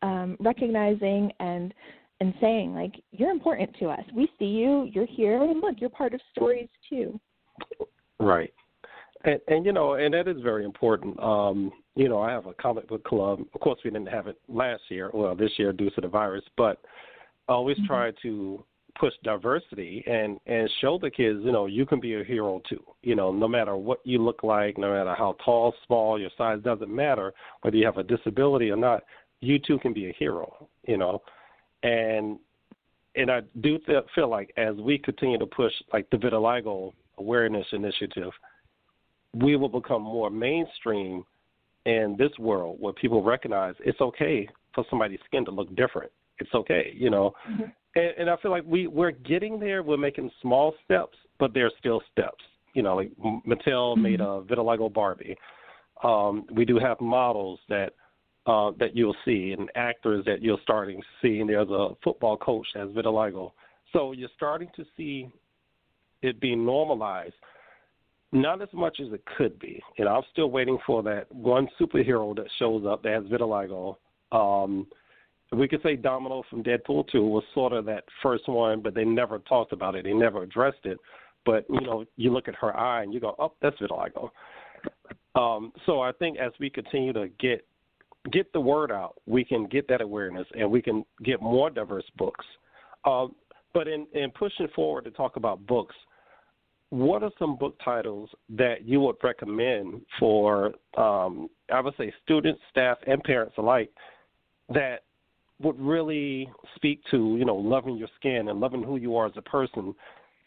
um, 0.03 0.37
recognizing 0.39 1.31
and 1.39 1.73
and 2.19 2.33
saying 2.39 2.75
like 2.75 2.93
you're 3.11 3.31
important 3.31 3.75
to 3.79 3.87
us. 3.87 4.03
We 4.15 4.29
see 4.37 4.45
you. 4.45 4.87
You're 4.93 5.07
here, 5.07 5.41
and 5.41 5.59
look, 5.61 5.77
you're 5.79 5.89
part 5.89 6.13
of 6.13 6.21
stories 6.31 6.69
too. 6.87 7.19
Right. 8.19 8.53
And, 9.25 9.39
and 9.47 9.65
you 9.65 9.71
know, 9.71 9.93
and 9.93 10.13
that 10.13 10.27
is 10.27 10.41
very 10.41 10.65
important. 10.65 11.19
Um, 11.19 11.71
you 11.95 12.09
know, 12.09 12.21
I 12.21 12.31
have 12.31 12.45
a 12.45 12.53
comic 12.53 12.87
book 12.87 13.03
club. 13.03 13.39
Of 13.53 13.61
course, 13.61 13.79
we 13.83 13.89
didn't 13.89 14.09
have 14.09 14.27
it 14.27 14.37
last 14.49 14.83
year, 14.89 15.09
well, 15.13 15.33
this 15.35 15.51
year 15.57 15.71
due 15.71 15.89
to 15.91 16.01
the 16.01 16.07
virus, 16.07 16.43
but 16.57 16.81
I 17.47 17.53
always 17.53 17.77
mm-hmm. 17.77 17.87
try 17.87 18.11
to 18.21 18.63
push 18.99 19.13
diversity 19.23 20.03
and 20.07 20.39
and 20.45 20.69
show 20.81 20.99
the 20.99 21.09
kids, 21.09 21.39
you 21.43 21.51
know, 21.51 21.65
you 21.65 21.85
can 21.85 21.99
be 21.99 22.15
a 22.19 22.23
hero 22.23 22.61
too. 22.69 22.83
You 23.01 23.15
know, 23.15 23.31
no 23.31 23.47
matter 23.47 23.75
what 23.75 23.99
you 24.03 24.23
look 24.23 24.43
like, 24.43 24.77
no 24.77 24.93
matter 24.93 25.15
how 25.15 25.35
tall, 25.43 25.73
small, 25.85 26.19
your 26.19 26.29
size 26.37 26.59
doesn't 26.63 26.93
matter. 26.93 27.33
Whether 27.61 27.77
you 27.77 27.85
have 27.85 27.97
a 27.97 28.03
disability 28.03 28.69
or 28.69 28.77
not, 28.77 29.03
you 29.43 29.59
too 29.59 29.77
can 29.79 29.93
be 29.93 30.09
a 30.09 30.13
hero. 30.13 30.67
You 30.87 30.97
know, 30.97 31.21
and 31.83 32.39
and 33.15 33.29
I 33.29 33.41
do 33.61 33.77
th- 33.79 34.05
feel 34.15 34.29
like 34.29 34.51
as 34.57 34.75
we 34.75 34.97
continue 34.97 35.37
to 35.37 35.45
push 35.45 35.73
like 35.91 36.09
the 36.09 36.17
vitiligo 36.17 36.93
awareness 37.17 37.65
initiative, 37.71 38.31
we 39.33 39.55
will 39.55 39.69
become 39.69 40.01
more 40.01 40.29
mainstream 40.29 41.23
in 41.85 42.15
this 42.17 42.31
world 42.39 42.77
where 42.79 42.93
people 42.93 43.21
recognize 43.21 43.75
it's 43.79 43.99
okay 44.01 44.47
for 44.73 44.85
somebody's 44.89 45.19
skin 45.25 45.45
to 45.45 45.51
look 45.51 45.73
different. 45.75 46.11
It's 46.39 46.53
okay, 46.53 46.93
you 46.95 47.09
know. 47.09 47.33
Mm-hmm. 47.49 47.63
And, 47.95 48.11
and 48.17 48.29
I 48.29 48.37
feel 48.37 48.51
like 48.51 48.63
we 48.65 48.87
we're 48.87 49.11
getting 49.11 49.59
there. 49.59 49.83
We're 49.83 49.97
making 49.97 50.31
small 50.41 50.73
steps, 50.85 51.17
but 51.39 51.53
they're 51.53 51.71
still 51.79 52.01
steps. 52.11 52.43
You 52.73 52.81
know, 52.81 52.95
like 52.95 53.11
Mattel 53.47 53.93
mm-hmm. 53.93 54.01
made 54.01 54.21
a 54.21 54.41
vitiligo 54.41 54.91
Barbie. 54.91 55.37
Um, 56.03 56.45
we 56.51 56.65
do 56.65 56.79
have 56.79 56.99
models 56.99 57.59
that 57.69 57.93
uh, 58.45 58.71
that 58.79 58.95
you'll 58.95 59.15
see 59.25 59.55
and 59.57 59.69
actors 59.75 60.25
that 60.25 60.41
you're 60.41 60.59
starting 60.63 61.01
to 61.01 61.07
see. 61.21 61.39
And 61.39 61.49
there's 61.49 61.69
a 61.69 61.89
football 62.03 62.37
coach 62.37 62.67
that 62.73 62.87
has 62.87 62.89
vitiligo. 62.89 63.51
So 63.91 64.11
you're 64.11 64.29
starting 64.35 64.69
to 64.75 64.85
see 64.97 65.29
it 66.21 66.39
being 66.39 66.65
normalized 66.65 67.35
not 68.33 68.61
as 68.61 68.69
much 68.73 68.99
as 68.99 69.13
it 69.13 69.23
could 69.37 69.57
be. 69.59 69.81
Know, 69.99 70.07
I'm 70.07 70.23
still 70.31 70.49
waiting 70.49 70.79
for 70.85 71.03
that 71.03 71.31
one 71.31 71.67
superhero 71.79 72.35
that 72.35 72.47
shows 72.57 72.83
up 72.85 73.03
that 73.03 73.13
has 73.13 73.23
vitiligo. 73.25 73.95
Um, 74.31 74.87
we 75.51 75.67
could 75.67 75.83
say 75.83 75.95
Domino 75.95 76.43
from 76.49 76.63
Deadpool 76.63 77.07
2 77.11 77.23
was 77.23 77.43
sort 77.53 77.73
of 77.73 77.85
that 77.85 78.05
first 78.23 78.49
one, 78.49 78.81
but 78.81 78.95
they 78.95 79.05
never 79.05 79.37
talked 79.39 79.71
about 79.71 79.93
it. 79.95 80.03
They 80.03 80.13
never 80.13 80.41
addressed 80.41 80.83
it. 80.85 80.97
But, 81.45 81.65
you 81.69 81.81
know, 81.81 82.05
you 82.15 82.33
look 82.33 82.47
at 82.47 82.55
her 82.55 82.75
eye 82.75 83.03
and 83.03 83.13
you 83.13 83.19
go, 83.19 83.35
oh, 83.37 83.53
that's 83.61 83.77
vitiligo. 83.77 84.31
Um, 85.35 85.71
so 85.85 86.01
I 86.01 86.11
think 86.13 86.39
as 86.39 86.51
we 86.59 86.71
continue 86.71 87.13
to 87.13 87.27
get 87.39 87.65
get 88.31 88.51
the 88.53 88.59
word 88.59 88.91
out, 88.91 89.15
we 89.25 89.43
can 89.43 89.67
get 89.67 89.87
that 89.89 90.01
awareness 90.01 90.47
and 90.57 90.69
we 90.69 90.81
can 90.81 91.03
get 91.23 91.41
more 91.41 91.69
diverse 91.69 92.05
books. 92.17 92.45
Um, 93.05 93.35
but 93.73 93.87
in, 93.87 94.07
in 94.13 94.31
pushing 94.31 94.67
forward 94.75 95.05
to 95.05 95.11
talk 95.11 95.35
about 95.35 95.65
books– 95.67 95.95
what 96.93 97.23
are 97.23 97.31
some 97.39 97.55
book 97.55 97.75
titles 97.83 98.29
that 98.49 98.85
you 98.85 98.99
would 98.99 99.15
recommend 99.23 99.99
for, 100.19 100.73
um, 100.95 101.49
I 101.73 101.81
would 101.81 101.95
say, 101.97 102.13
students, 102.23 102.61
staff, 102.69 102.99
and 103.07 103.23
parents 103.23 103.55
alike 103.57 103.89
that 104.69 104.97
would 105.59 105.79
really 105.79 106.51
speak 106.75 107.01
to, 107.09 107.35
you 107.35 107.45
know, 107.45 107.55
loving 107.55 107.97
your 107.97 108.09
skin 108.19 108.47
and 108.49 108.59
loving 108.59 108.83
who 108.83 108.97
you 108.97 109.15
are 109.17 109.25
as 109.25 109.31
a 109.37 109.41
person? 109.41 109.95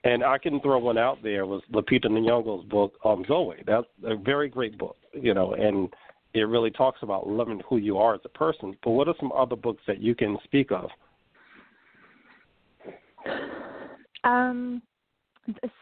And 0.04 0.23
I 0.23 0.38
can 0.38 0.61
throw 0.61 0.78
one 0.78 0.99
out 0.99 1.21
there 1.21 1.47
was 1.47 1.62
Lupita 1.73 2.06
Nyong'o's 2.06 2.64
book, 2.66 2.92
um, 3.04 3.25
Zoe. 3.26 3.56
That's 3.66 3.88
a 4.04 4.14
very 4.14 4.49
great 4.49 4.78
book, 4.78 4.99
you 5.21 5.35
know, 5.35 5.54
and 5.54 5.92
it 6.37 6.45
really 6.45 6.71
talks 6.71 7.00
about 7.02 7.28
loving 7.28 7.61
who 7.69 7.78
you 7.78 7.99
are 7.99 8.14
as 8.14 8.21
a 8.25 8.31
person. 8.31 8.76
But 8.83 8.90
what 8.90 9.09
are 9.09 9.14
some 9.19 9.33
other 9.33 9.57
books 9.57 9.83
that 9.87 10.00
you 10.00 10.14
can 10.14 10.37
speak 10.45 10.71
of? 10.71 10.90
Um, 14.25 14.83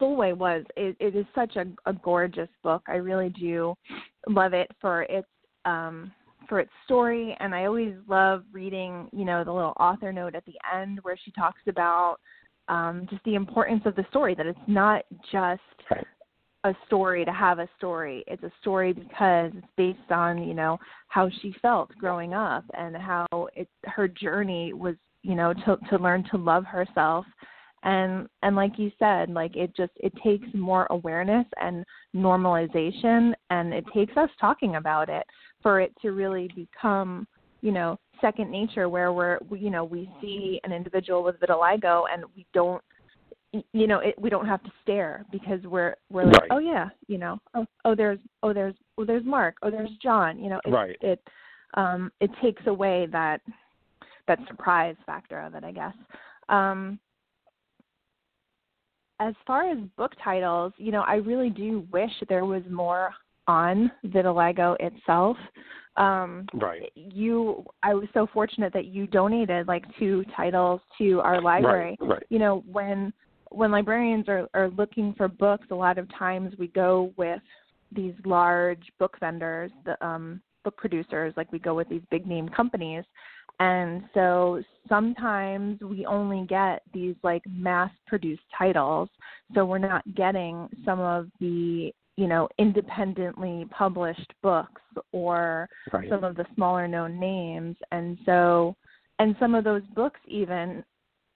Sulwe 0.01 0.37
was 0.37 0.65
it, 0.77 0.97
it 1.01 1.17
is 1.17 1.27
such 1.35 1.57
a, 1.57 1.67
a 1.87 1.93
gorgeous 1.93 2.49
book. 2.63 2.83
I 2.87 2.97
really 2.97 3.31
do 3.31 3.75
love 4.29 4.53
it 4.53 4.71
for 4.81 5.03
its 5.05 5.29
um 5.65 6.13
for 6.49 6.61
its 6.61 6.71
story 6.85 7.35
and 7.41 7.55
I 7.55 7.65
always 7.65 7.95
love 8.07 8.45
reading, 8.53 9.09
you 9.13 9.25
know, 9.25 9.45
the 9.45 9.53
little 9.53 9.73
author 9.81 10.13
note 10.13 10.35
at 10.35 10.45
the 10.45 10.55
end 10.75 10.99
where 11.03 11.19
she 11.25 11.31
talks 11.31 11.61
about 11.67 12.17
um 12.69 13.07
just 13.11 13.25
the 13.25 13.35
importance 13.35 13.83
of 13.87 13.97
the 13.97 14.05
story 14.11 14.35
that 14.35 14.47
it's 14.47 14.59
not 14.67 15.05
just 15.33 15.63
a 16.65 16.75
story 16.87 17.25
to 17.25 17.33
have 17.33 17.59
a 17.59 17.69
story. 17.77 18.25
It's 18.27 18.43
a 18.43 18.53
story 18.61 18.93
because 18.93 19.53
it's 19.55 19.67
based 19.77 20.11
on, 20.11 20.43
you 20.43 20.55
know, 20.55 20.79
how 21.09 21.31
she 21.41 21.55
felt 21.63 21.91
growing 21.99 22.35
up 22.35 22.65
and 22.77 22.97
how 22.97 23.27
it 23.55 23.69
her 23.85 24.09
journey 24.09 24.73
was, 24.73 24.97
you 25.23 25.35
know, 25.35 25.53
to 25.53 25.77
to 25.91 25.99
learn 25.99 26.25
to 26.31 26.39
love 26.39 26.65
herself 26.65 27.27
and 27.85 28.29
and 28.43 28.57
like 28.57 28.79
you 28.79 28.91
said 28.99 29.31
like 29.31 29.55
it 29.57 29.75
just 29.77 29.93
it 29.97 30.13
takes 30.23 30.47
more 30.55 30.87
awareness 30.91 31.47
and 31.61 31.85
normalization 32.17 33.33
and 33.51 33.73
it 33.73 33.85
takes 33.95 34.17
us 34.17 34.31
talking 34.41 34.77
about 34.77 35.09
it 35.09 35.25
for 35.63 35.81
it 35.81 35.93
to 36.01 36.11
really 36.11 36.49
become 36.57 37.27
you 37.61 37.71
know 37.71 37.99
second 38.21 38.51
nature 38.51 38.89
where 38.89 39.13
we're 39.13 39.39
you 39.57 39.71
know 39.71 39.85
we 39.85 40.11
see 40.21 40.61
an 40.65 40.73
individual 40.73 41.23
with 41.23 41.39
vitiligo 41.41 42.05
and 42.13 42.25
we 42.35 42.47
don't 42.55 42.83
you 43.73 43.87
know 43.87 43.99
it, 43.99 44.15
we 44.19 44.31
don't 44.31 44.47
have 44.47 44.63
to 44.63 44.71
stare 44.83 45.25
because 45.31 45.61
we're 45.65 45.95
we're 46.11 46.25
like 46.25 46.43
right. 46.43 46.51
oh 46.51 46.59
yeah 46.59 46.89
you 47.07 47.19
know 47.19 47.39
oh 47.55 47.67
oh 47.85 47.95
there's 47.95 48.19
oh 48.43 48.53
there's 48.53 48.75
oh 48.99 49.05
there's 49.05 49.25
mark 49.25 49.57
oh 49.63 49.71
there's 49.71 49.91
john 50.03 50.39
you 50.39 50.49
know 50.51 50.61
it, 50.65 50.71
right. 50.71 50.97
it 51.01 51.21
um 51.75 52.11
it 52.21 52.31
takes 52.43 52.67
away 52.67 53.07
that 53.11 53.41
that 54.27 54.39
surprise 54.49 54.97
factor 55.07 55.41
of 55.41 55.55
it 55.55 55.65
i 55.65 55.73
guess 55.73 55.95
um 56.49 56.99
as 59.21 59.35
far 59.47 59.71
as 59.71 59.79
book 59.97 60.13
titles, 60.23 60.73
you 60.77 60.91
know, 60.91 61.03
I 61.03 61.17
really 61.17 61.51
do 61.51 61.87
wish 61.93 62.11
there 62.29 62.45
was 62.45 62.63
more 62.71 63.13
on 63.47 63.91
vitiligo 64.07 64.77
itself. 64.81 65.37
Um, 65.97 66.47
right. 66.55 66.91
You, 66.95 67.65
I 67.83 67.95
was 67.95 68.09
so 68.13 68.27
fortunate 68.33 68.73
that 68.73 68.87
you 68.87 69.07
donated 69.07 69.69
like 69.69 69.85
two 69.99 70.25
titles 70.37 70.81
to 70.99 71.21
our 71.21 71.41
library. 71.41 71.97
Right. 72.01 72.11
right. 72.11 72.23
You 72.29 72.39
know, 72.41 72.65
when 72.71 73.13
when 73.51 73.71
librarians 73.71 74.29
are 74.29 74.49
are 74.55 74.71
looking 74.71 75.15
for 75.17 75.29
books, 75.29 75.67
a 75.71 75.75
lot 75.75 75.99
of 75.99 76.09
times 76.17 76.55
we 76.59 76.69
go 76.69 77.13
with 77.17 77.43
these 77.93 78.15
large 78.25 78.83
book 78.99 79.17
vendors, 79.21 79.71
the 79.85 80.03
um, 80.05 80.41
book 80.65 80.77
producers, 80.77 81.33
like 81.37 81.51
we 81.53 81.59
go 81.59 81.75
with 81.75 81.89
these 81.89 82.03
big 82.11 82.27
name 82.27 82.49
companies, 82.49 83.05
and 83.61 84.05
so 84.15 84.63
sometimes 84.89 85.81
we 85.81 86.07
only 86.07 86.47
get 86.47 86.83
these 86.93 87.15
like 87.23 87.43
mass 87.49 87.91
produced 88.07 88.43
titles. 88.57 89.09
So 89.55 89.65
we're 89.65 89.79
not 89.79 90.03
getting 90.15 90.69
some 90.85 91.01
of 91.01 91.29
the, 91.41 91.93
you 92.17 92.27
know, 92.27 92.49
independently 92.59 93.67
published 93.71 94.33
books 94.43 94.83
or 95.13 95.69
right. 95.93 96.09
some 96.09 96.25
of 96.25 96.37
the 96.37 96.47
smaller 96.55 96.89
known 96.89 97.21
names. 97.21 97.77
And 97.93 98.19
so 98.27 98.75
and 99.21 99.37
some 99.39 99.55
of 99.55 99.63
those 99.63 99.83
books 99.95 100.21
even 100.27 100.83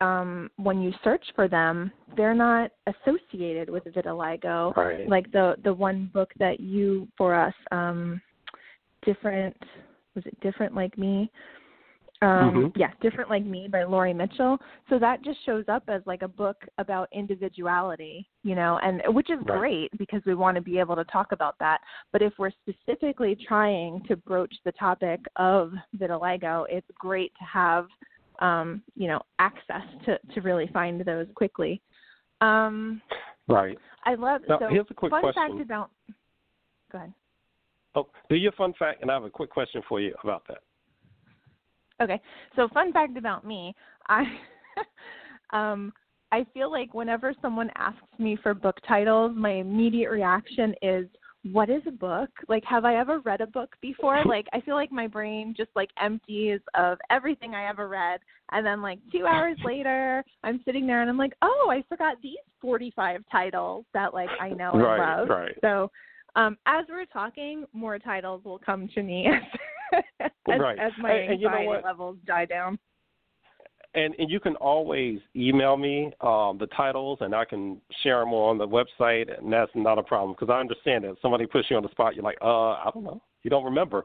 um 0.00 0.50
when 0.56 0.80
you 0.80 0.92
search 1.02 1.24
for 1.34 1.48
them 1.48 1.90
they're 2.16 2.34
not 2.34 2.70
associated 2.86 3.68
with 3.68 3.84
vitiligo 3.84 4.74
right. 4.76 5.08
like 5.08 5.30
the 5.32 5.56
the 5.64 5.72
one 5.72 6.10
book 6.12 6.30
that 6.38 6.60
you 6.60 7.08
for 7.16 7.34
us 7.34 7.54
um 7.72 8.20
different 9.04 9.56
was 10.14 10.24
it 10.26 10.38
different 10.40 10.74
like 10.74 10.96
me 10.96 11.30
um 12.22 12.28
mm-hmm. 12.28 12.78
yeah 12.78 12.90
different 13.00 13.30
like 13.30 13.44
me 13.44 13.68
by 13.70 13.84
Laurie 13.84 14.14
Mitchell 14.14 14.58
so 14.88 14.98
that 14.98 15.22
just 15.24 15.38
shows 15.44 15.64
up 15.68 15.84
as 15.88 16.02
like 16.04 16.22
a 16.22 16.28
book 16.28 16.56
about 16.78 17.08
individuality 17.12 18.28
you 18.42 18.54
know 18.54 18.78
and 18.82 19.02
which 19.14 19.30
is 19.30 19.38
right. 19.46 19.58
great 19.58 19.98
because 19.98 20.20
we 20.26 20.34
want 20.34 20.56
to 20.56 20.60
be 20.60 20.78
able 20.78 20.96
to 20.96 21.04
talk 21.04 21.32
about 21.32 21.56
that 21.58 21.78
but 22.12 22.22
if 22.22 22.32
we're 22.38 22.52
specifically 22.62 23.36
trying 23.46 24.02
to 24.06 24.16
broach 24.16 24.54
the 24.64 24.72
topic 24.72 25.20
of 25.36 25.72
vitiligo 25.96 26.64
it's 26.68 26.88
great 26.98 27.32
to 27.38 27.44
have 27.44 27.86
um 28.40 28.82
you 28.94 29.08
know 29.08 29.20
access 29.38 29.82
to 30.04 30.18
to 30.34 30.40
really 30.40 30.68
find 30.72 31.00
those 31.04 31.26
quickly 31.34 31.80
um 32.40 33.00
right 33.48 33.78
i 34.04 34.14
love 34.14 34.42
now, 34.48 34.58
so 34.58 34.68
here's 34.68 34.86
a 34.90 34.94
quick 34.94 35.10
fun 35.10 35.22
question. 35.22 35.42
fact 35.48 35.60
about 35.60 35.90
go 36.92 36.98
ahead 36.98 37.12
oh 37.94 38.08
do 38.28 38.36
your 38.36 38.52
fun 38.52 38.72
fact 38.78 39.02
and 39.02 39.10
i 39.10 39.14
have 39.14 39.24
a 39.24 39.30
quick 39.30 39.50
question 39.50 39.82
for 39.88 40.00
you 40.00 40.14
about 40.22 40.42
that 40.46 40.58
Okay. 42.00 42.20
So 42.56 42.68
fun 42.68 42.92
fact 42.92 43.16
about 43.16 43.46
me, 43.46 43.74
I 44.08 44.24
um 45.52 45.92
I 46.30 46.44
feel 46.52 46.70
like 46.70 46.92
whenever 46.92 47.32
someone 47.40 47.70
asks 47.76 48.18
me 48.18 48.36
for 48.42 48.54
book 48.54 48.76
titles, 48.86 49.32
my 49.34 49.52
immediate 49.52 50.10
reaction 50.10 50.74
is 50.82 51.06
what 51.44 51.70
is 51.70 51.82
a 51.86 51.92
book? 51.92 52.30
Like, 52.48 52.64
have 52.64 52.84
I 52.84 52.96
ever 52.96 53.20
read 53.20 53.40
a 53.40 53.46
book 53.46 53.74
before? 53.80 54.22
Like, 54.24 54.46
I 54.52 54.60
feel 54.60 54.74
like 54.74 54.90
my 54.90 55.06
brain 55.06 55.54
just 55.56 55.70
like 55.76 55.90
empties 56.02 56.60
of 56.74 56.98
everything 57.10 57.54
I 57.54 57.68
ever 57.68 57.88
read. 57.88 58.20
And 58.50 58.64
then, 58.64 58.82
like, 58.82 58.98
two 59.12 59.26
hours 59.26 59.56
later, 59.64 60.24
I'm 60.42 60.60
sitting 60.64 60.86
there 60.86 61.00
and 61.00 61.10
I'm 61.10 61.18
like, 61.18 61.34
oh, 61.42 61.68
I 61.70 61.82
forgot 61.88 62.16
these 62.22 62.38
45 62.60 63.22
titles 63.30 63.84
that, 63.94 64.14
like, 64.14 64.30
I 64.40 64.50
know 64.50 64.72
and 64.72 64.82
right, 64.82 65.18
love. 65.18 65.28
Right. 65.28 65.54
So, 65.60 65.90
um, 66.36 66.56
as 66.66 66.84
we're 66.88 67.06
talking, 67.06 67.64
more 67.72 67.98
titles 67.98 68.44
will 68.44 68.58
come 68.58 68.88
to 68.94 69.02
me 69.02 69.26
as, 70.20 70.30
right. 70.46 70.78
as 70.78 70.92
my 70.98 71.12
and, 71.12 71.32
and 71.32 71.44
anxiety 71.44 71.64
you 71.64 71.72
know 71.72 71.80
levels 71.84 72.16
die 72.26 72.44
down 72.44 72.78
and 73.94 74.14
and 74.18 74.30
you 74.30 74.40
can 74.40 74.56
always 74.56 75.18
email 75.34 75.76
me 75.76 76.12
um, 76.20 76.58
the 76.58 76.68
titles, 76.76 77.18
and 77.20 77.34
I 77.34 77.44
can 77.44 77.80
share 78.02 78.20
them 78.20 78.32
on 78.32 78.58
the 78.58 78.66
website, 78.66 79.36
and 79.36 79.52
that's 79.52 79.70
not 79.74 79.98
a 79.98 80.02
problem 80.02 80.34
because 80.38 80.52
I 80.52 80.60
understand 80.60 81.04
that 81.04 81.16
somebody 81.22 81.46
puts 81.46 81.70
you 81.70 81.76
on 81.76 81.82
the 81.82 81.90
spot. 81.90 82.14
You're 82.14 82.24
like, 82.24 82.38
uh, 82.42 82.72
I 82.72 82.90
don't 82.92 83.04
know, 83.04 83.22
you 83.42 83.50
don't 83.50 83.64
remember. 83.64 84.04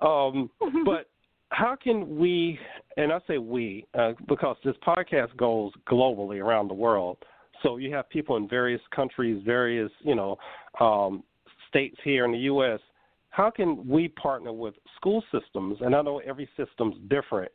Um, 0.00 0.50
but 0.84 1.08
how 1.50 1.76
can 1.76 2.18
we? 2.18 2.58
And 2.96 3.12
I 3.12 3.20
say 3.26 3.38
we 3.38 3.86
uh, 3.94 4.12
because 4.28 4.56
this 4.64 4.76
podcast 4.86 5.36
goes 5.36 5.72
globally 5.90 6.42
around 6.42 6.68
the 6.68 6.74
world. 6.74 7.18
So 7.62 7.76
you 7.76 7.94
have 7.94 8.08
people 8.08 8.36
in 8.36 8.48
various 8.48 8.80
countries, 8.94 9.42
various 9.44 9.90
you 10.00 10.14
know 10.14 10.38
um, 10.80 11.22
states 11.68 11.96
here 12.02 12.24
in 12.24 12.32
the 12.32 12.38
U.S. 12.38 12.80
How 13.28 13.50
can 13.50 13.86
we 13.86 14.08
partner 14.08 14.52
with 14.52 14.74
school 14.96 15.22
systems? 15.32 15.78
And 15.80 15.94
I 15.94 16.02
know 16.02 16.20
every 16.26 16.48
system's 16.56 16.96
different 17.08 17.52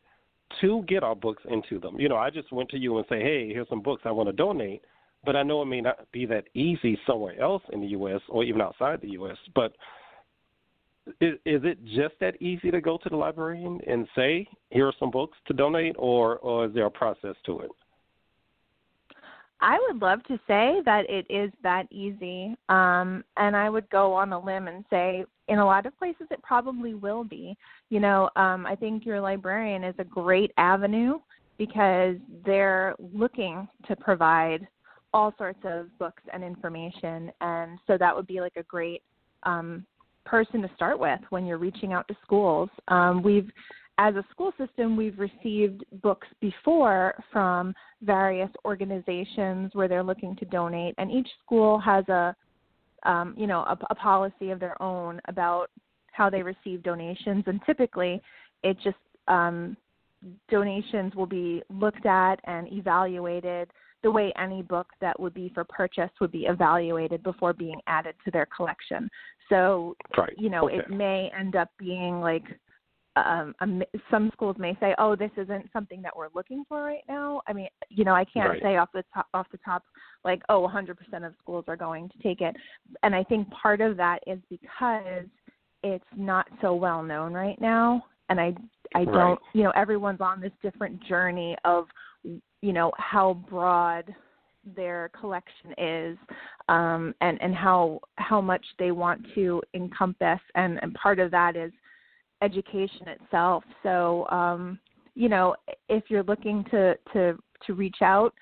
to 0.61 0.83
get 0.87 1.03
our 1.03 1.15
books 1.15 1.43
into 1.49 1.79
them. 1.79 1.99
You 1.99 2.09
know, 2.09 2.17
I 2.17 2.29
just 2.29 2.51
went 2.51 2.69
to 2.69 2.77
you 2.77 2.97
and 2.97 3.05
say, 3.09 3.19
hey, 3.19 3.49
here's 3.49 3.69
some 3.69 3.81
books 3.81 4.03
I 4.05 4.11
want 4.11 4.29
to 4.29 4.33
donate, 4.33 4.81
but 5.25 5.35
I 5.35 5.43
know 5.43 5.61
it 5.61 5.65
may 5.65 5.81
not 5.81 6.09
be 6.11 6.25
that 6.27 6.45
easy 6.53 6.97
somewhere 7.05 7.39
else 7.41 7.63
in 7.73 7.81
the 7.81 7.87
U.S. 7.87 8.21
or 8.29 8.43
even 8.43 8.61
outside 8.61 9.01
the 9.01 9.11
U.S. 9.11 9.37
But 9.53 9.73
is, 11.21 11.33
is 11.45 11.61
it 11.63 11.83
just 11.85 12.15
that 12.19 12.41
easy 12.41 12.71
to 12.71 12.81
go 12.81 12.97
to 12.97 13.09
the 13.09 13.15
librarian 13.15 13.79
and 13.87 14.07
say, 14.15 14.47
here 14.69 14.87
are 14.87 14.93
some 14.99 15.11
books 15.11 15.37
to 15.47 15.53
donate, 15.53 15.95
or, 15.97 16.37
or 16.39 16.65
is 16.65 16.73
there 16.73 16.85
a 16.85 16.91
process 16.91 17.35
to 17.45 17.59
it? 17.59 17.71
I 19.59 19.79
would 19.87 20.01
love 20.01 20.23
to 20.25 20.39
say 20.47 20.81
that 20.85 21.09
it 21.09 21.25
is 21.29 21.51
that 21.63 21.87
easy. 21.91 22.55
Um, 22.69 23.23
and 23.37 23.55
I 23.55 23.69
would 23.69 23.89
go 23.89 24.13
on 24.13 24.31
a 24.31 24.39
limb 24.39 24.67
and 24.67 24.85
say, 24.89 25.25
in 25.47 25.59
a 25.59 25.65
lot 25.65 25.85
of 25.85 25.97
places, 25.97 26.27
it 26.31 26.41
probably 26.43 26.93
will 26.93 27.23
be. 27.23 27.55
You 27.89 27.99
know, 27.99 28.29
um, 28.35 28.65
I 28.65 28.75
think 28.75 29.05
your 29.05 29.21
librarian 29.21 29.83
is 29.83 29.95
a 29.99 30.03
great 30.03 30.51
avenue 30.57 31.19
because 31.57 32.15
they're 32.45 32.95
looking 33.13 33.67
to 33.87 33.95
provide 33.95 34.67
all 35.13 35.33
sorts 35.37 35.59
of 35.63 35.87
books 35.97 36.21
and 36.31 36.43
information. 36.43 37.31
And 37.41 37.79
so 37.87 37.97
that 37.97 38.15
would 38.15 38.27
be 38.27 38.41
like 38.41 38.55
a 38.57 38.63
great 38.63 39.01
um, 39.43 39.85
person 40.25 40.61
to 40.61 40.69
start 40.75 40.99
with 40.99 41.19
when 41.29 41.45
you're 41.45 41.57
reaching 41.57 41.93
out 41.93 42.07
to 42.09 42.15
schools. 42.23 42.69
Um, 42.89 43.23
we've 43.23 43.49
as 43.99 44.15
a 44.15 44.23
school 44.29 44.51
system, 44.59 44.95
we've 44.95 45.17
received 45.17 45.83
books 46.03 46.27
before 46.39 47.15
from 47.31 47.73
various 48.03 48.49
organizations 48.63 49.71
where 49.73 49.87
they're 49.87 50.03
looking 50.03 50.35
to 50.35 50.45
donate, 50.45 50.93
and 50.99 51.11
each 51.11 51.27
school 51.43 51.79
has 51.79 52.07
a, 52.07 52.35
um, 53.07 53.33
you 53.37 53.47
know, 53.47 53.61
a, 53.61 53.77
a 53.89 53.95
policy 53.95 54.51
of 54.51 54.59
their 54.59 54.79
own 54.81 55.19
about 55.27 55.69
how 56.11 56.29
they 56.29 56.43
receive 56.43 56.83
donations, 56.83 57.43
and 57.47 57.59
typically, 57.65 58.21
it 58.63 58.77
just 58.83 58.97
um, 59.27 59.75
donations 60.49 61.15
will 61.15 61.27
be 61.27 61.61
looked 61.69 62.05
at 62.05 62.39
and 62.45 62.71
evaluated 62.71 63.69
the 64.03 64.11
way 64.11 64.31
any 64.37 64.61
book 64.61 64.87
that 65.01 65.19
would 65.19 65.33
be 65.33 65.51
for 65.53 65.63
purchase 65.63 66.09
would 66.21 66.31
be 66.31 66.45
evaluated 66.45 67.23
before 67.23 67.53
being 67.53 67.79
added 67.87 68.15
to 68.23 68.31
their 68.31 68.47
collection. 68.55 69.09
So, 69.49 69.95
right. 70.17 70.33
you 70.37 70.49
know, 70.49 70.65
okay. 70.65 70.77
it 70.77 70.89
may 70.89 71.31
end 71.37 71.55
up 71.55 71.69
being 71.79 72.19
like 72.21 72.43
um, 73.25 73.83
some 74.11 74.29
schools 74.33 74.55
may 74.59 74.77
say, 74.79 74.93
"Oh, 74.97 75.15
this 75.15 75.31
isn't 75.37 75.69
something 75.71 76.01
that 76.01 76.15
we're 76.15 76.29
looking 76.35 76.63
for 76.67 76.83
right 76.83 77.03
now." 77.07 77.41
I 77.47 77.53
mean, 77.53 77.67
you 77.89 78.03
know, 78.03 78.13
I 78.13 78.25
can't 78.25 78.49
right. 78.49 78.61
say 78.61 78.77
off 78.77 78.89
the 78.93 79.03
top 79.13 79.27
off 79.33 79.47
the 79.51 79.59
top 79.59 79.83
like, 80.23 80.41
"Oh, 80.49 80.67
100% 80.67 81.25
of 81.25 81.33
schools 81.41 81.65
are 81.67 81.77
going 81.77 82.09
to 82.09 82.17
take 82.19 82.41
it." 82.41 82.55
And 83.03 83.15
I 83.15 83.23
think 83.23 83.49
part 83.49 83.81
of 83.81 83.97
that 83.97 84.19
is 84.27 84.39
because 84.49 85.25
it's 85.83 86.05
not 86.15 86.47
so 86.61 86.75
well 86.75 87.03
known 87.03 87.33
right 87.33 87.59
now, 87.61 88.03
and 88.29 88.39
I 88.39 88.55
I 88.95 89.05
don't, 89.05 89.39
you 89.53 89.63
know, 89.63 89.71
everyone's 89.71 90.21
on 90.21 90.39
this 90.39 90.51
different 90.61 91.03
journey 91.03 91.55
of, 91.65 91.87
you 92.23 92.73
know, 92.73 92.91
how 92.97 93.33
broad 93.49 94.13
their 94.75 95.09
collection 95.17 95.73
is 95.77 96.17
um 96.67 97.15
and 97.21 97.41
and 97.41 97.55
how 97.55 98.01
how 98.15 98.41
much 98.41 98.65
they 98.77 98.91
want 98.91 99.25
to 99.33 99.61
encompass 99.73 100.41
and 100.55 100.77
and 100.81 100.93
part 100.95 101.19
of 101.19 101.31
that 101.31 101.55
is 101.55 101.71
education 102.41 103.07
itself. 103.07 103.63
So, 103.83 104.27
um, 104.29 104.79
you 105.15 105.29
know, 105.29 105.55
if 105.89 106.05
you're 106.09 106.23
looking 106.23 106.63
to 106.71 106.95
to 107.13 107.37
to 107.65 107.73
reach 107.73 107.97
out, 108.01 108.33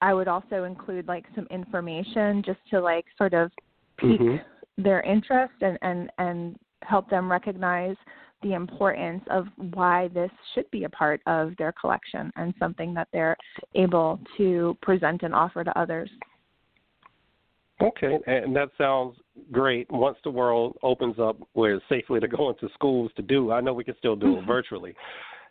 I 0.00 0.14
would 0.14 0.28
also 0.28 0.64
include 0.64 1.08
like 1.08 1.24
some 1.34 1.46
information 1.50 2.42
just 2.44 2.60
to 2.70 2.80
like 2.80 3.04
sort 3.18 3.34
of 3.34 3.50
pique 3.98 4.20
mm-hmm. 4.20 4.82
their 4.82 5.00
interest 5.02 5.54
and 5.60 5.78
and 5.82 6.10
and 6.18 6.56
help 6.82 7.08
them 7.10 7.30
recognize 7.30 7.96
the 8.42 8.52
importance 8.52 9.24
of 9.30 9.46
why 9.72 10.08
this 10.08 10.30
should 10.54 10.70
be 10.70 10.84
a 10.84 10.88
part 10.90 11.20
of 11.26 11.52
their 11.58 11.72
collection 11.72 12.30
and 12.36 12.54
something 12.58 12.92
that 12.94 13.08
they're 13.12 13.36
able 13.74 14.20
to 14.36 14.76
present 14.82 15.22
and 15.22 15.34
offer 15.34 15.64
to 15.64 15.78
others. 15.78 16.10
Okay, 17.80 18.18
and 18.26 18.56
that 18.56 18.70
sounds 18.78 19.16
great. 19.52 19.90
Once 19.90 20.16
the 20.24 20.30
world 20.30 20.78
opens 20.82 21.18
up 21.18 21.36
where 21.52 21.74
it's 21.74 21.84
safely 21.88 22.20
to 22.20 22.28
go 22.28 22.48
into 22.50 22.72
schools 22.74 23.10
to 23.16 23.22
do, 23.22 23.52
I 23.52 23.60
know 23.60 23.74
we 23.74 23.84
can 23.84 23.96
still 23.98 24.16
do 24.16 24.38
it 24.38 24.44
virtually. 24.46 24.94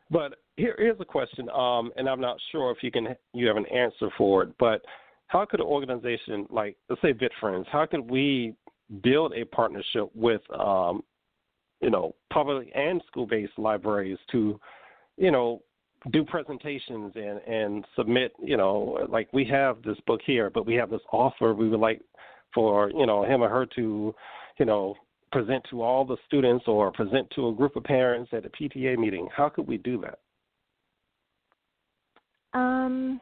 But 0.10 0.36
here, 0.58 0.76
here's 0.78 1.00
a 1.00 1.06
question, 1.06 1.50
um, 1.50 1.92
and 1.98 2.08
I'm 2.08 2.22
not 2.22 2.38
sure 2.52 2.72
if 2.72 2.78
you 2.82 2.92
can 2.92 3.16
you 3.34 3.48
have 3.48 3.58
an 3.58 3.66
answer 3.68 4.10
for 4.18 4.44
it. 4.44 4.50
But 4.60 4.82
how 5.28 5.46
could 5.46 5.60
an 5.60 5.66
organization 5.66 6.48
like 6.50 6.78
let's 6.90 7.02
say 7.02 7.14
VitFriends, 7.14 7.66
how 7.72 7.86
could 7.86 8.10
we 8.10 8.56
build 9.02 9.34
a 9.34 9.46
partnership 9.46 10.10
with 10.14 10.42
um, 10.58 11.04
you 11.82 11.90
know 11.90 12.16
public 12.32 12.72
and 12.76 13.02
school-based 13.08 13.58
libraries 13.58 14.18
to 14.32 14.60
you 15.18 15.32
know 15.32 15.62
do 16.12 16.24
presentations 16.24 17.14
and 17.16 17.40
and 17.48 17.86
submit 17.96 18.34
you 18.42 18.58
know 18.58 19.06
like 19.10 19.28
we 19.34 19.46
have 19.46 19.82
this 19.84 19.98
book 20.06 20.22
here 20.26 20.50
but 20.50 20.66
we 20.66 20.76
have 20.76 20.90
this 20.90 21.02
offer 21.12 21.54
we 21.54 21.70
would 21.70 21.80
like 21.80 22.02
for 22.54 22.92
you 22.92 23.06
know 23.06 23.24
him 23.26 23.42
or 23.42 23.50
her 23.50 23.66
to 23.66 24.14
you 24.60 24.66
know 24.66 24.96
present 25.32 25.66
to 25.70 25.82
all 25.82 26.06
the 26.06 26.18
students 26.28 26.66
or 26.68 26.92
present 26.92 27.30
to 27.32 27.50
a 27.50 27.54
group 27.54 27.76
of 27.76 27.84
parents 27.84 28.32
at 28.32 28.46
a 28.46 28.50
PTA 28.50 28.98
meeting. 28.98 29.28
How 29.36 29.50
could 29.50 29.68
we 29.68 29.78
do 29.78 30.02
that? 30.02 30.20
Um 32.58 33.20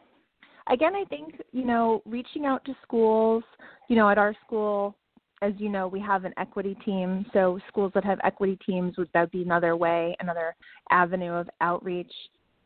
again 0.70 0.96
i 0.96 1.04
think 1.06 1.42
you 1.52 1.66
know 1.66 2.02
reaching 2.06 2.46
out 2.46 2.64
to 2.66 2.74
schools 2.84 3.44
you 3.90 3.96
know 3.96 4.10
at 4.10 4.18
our 4.18 4.34
school 4.46 4.96
as 5.42 5.54
you 5.58 5.70
know 5.70 5.88
we 5.88 6.00
have 6.00 6.24
an 6.24 6.34
equity 6.38 6.76
team 6.86 7.26
so 7.34 7.60
schools 7.68 7.92
that 7.94 8.06
have 8.06 8.20
equity 8.24 8.58
teams 8.66 8.98
would 8.98 9.10
that 9.14 9.32
be 9.32 9.42
another 9.42 9.76
way 9.76 10.16
another 10.20 10.56
avenue 10.90 11.34
of 11.34 11.50
outreach 11.62 12.12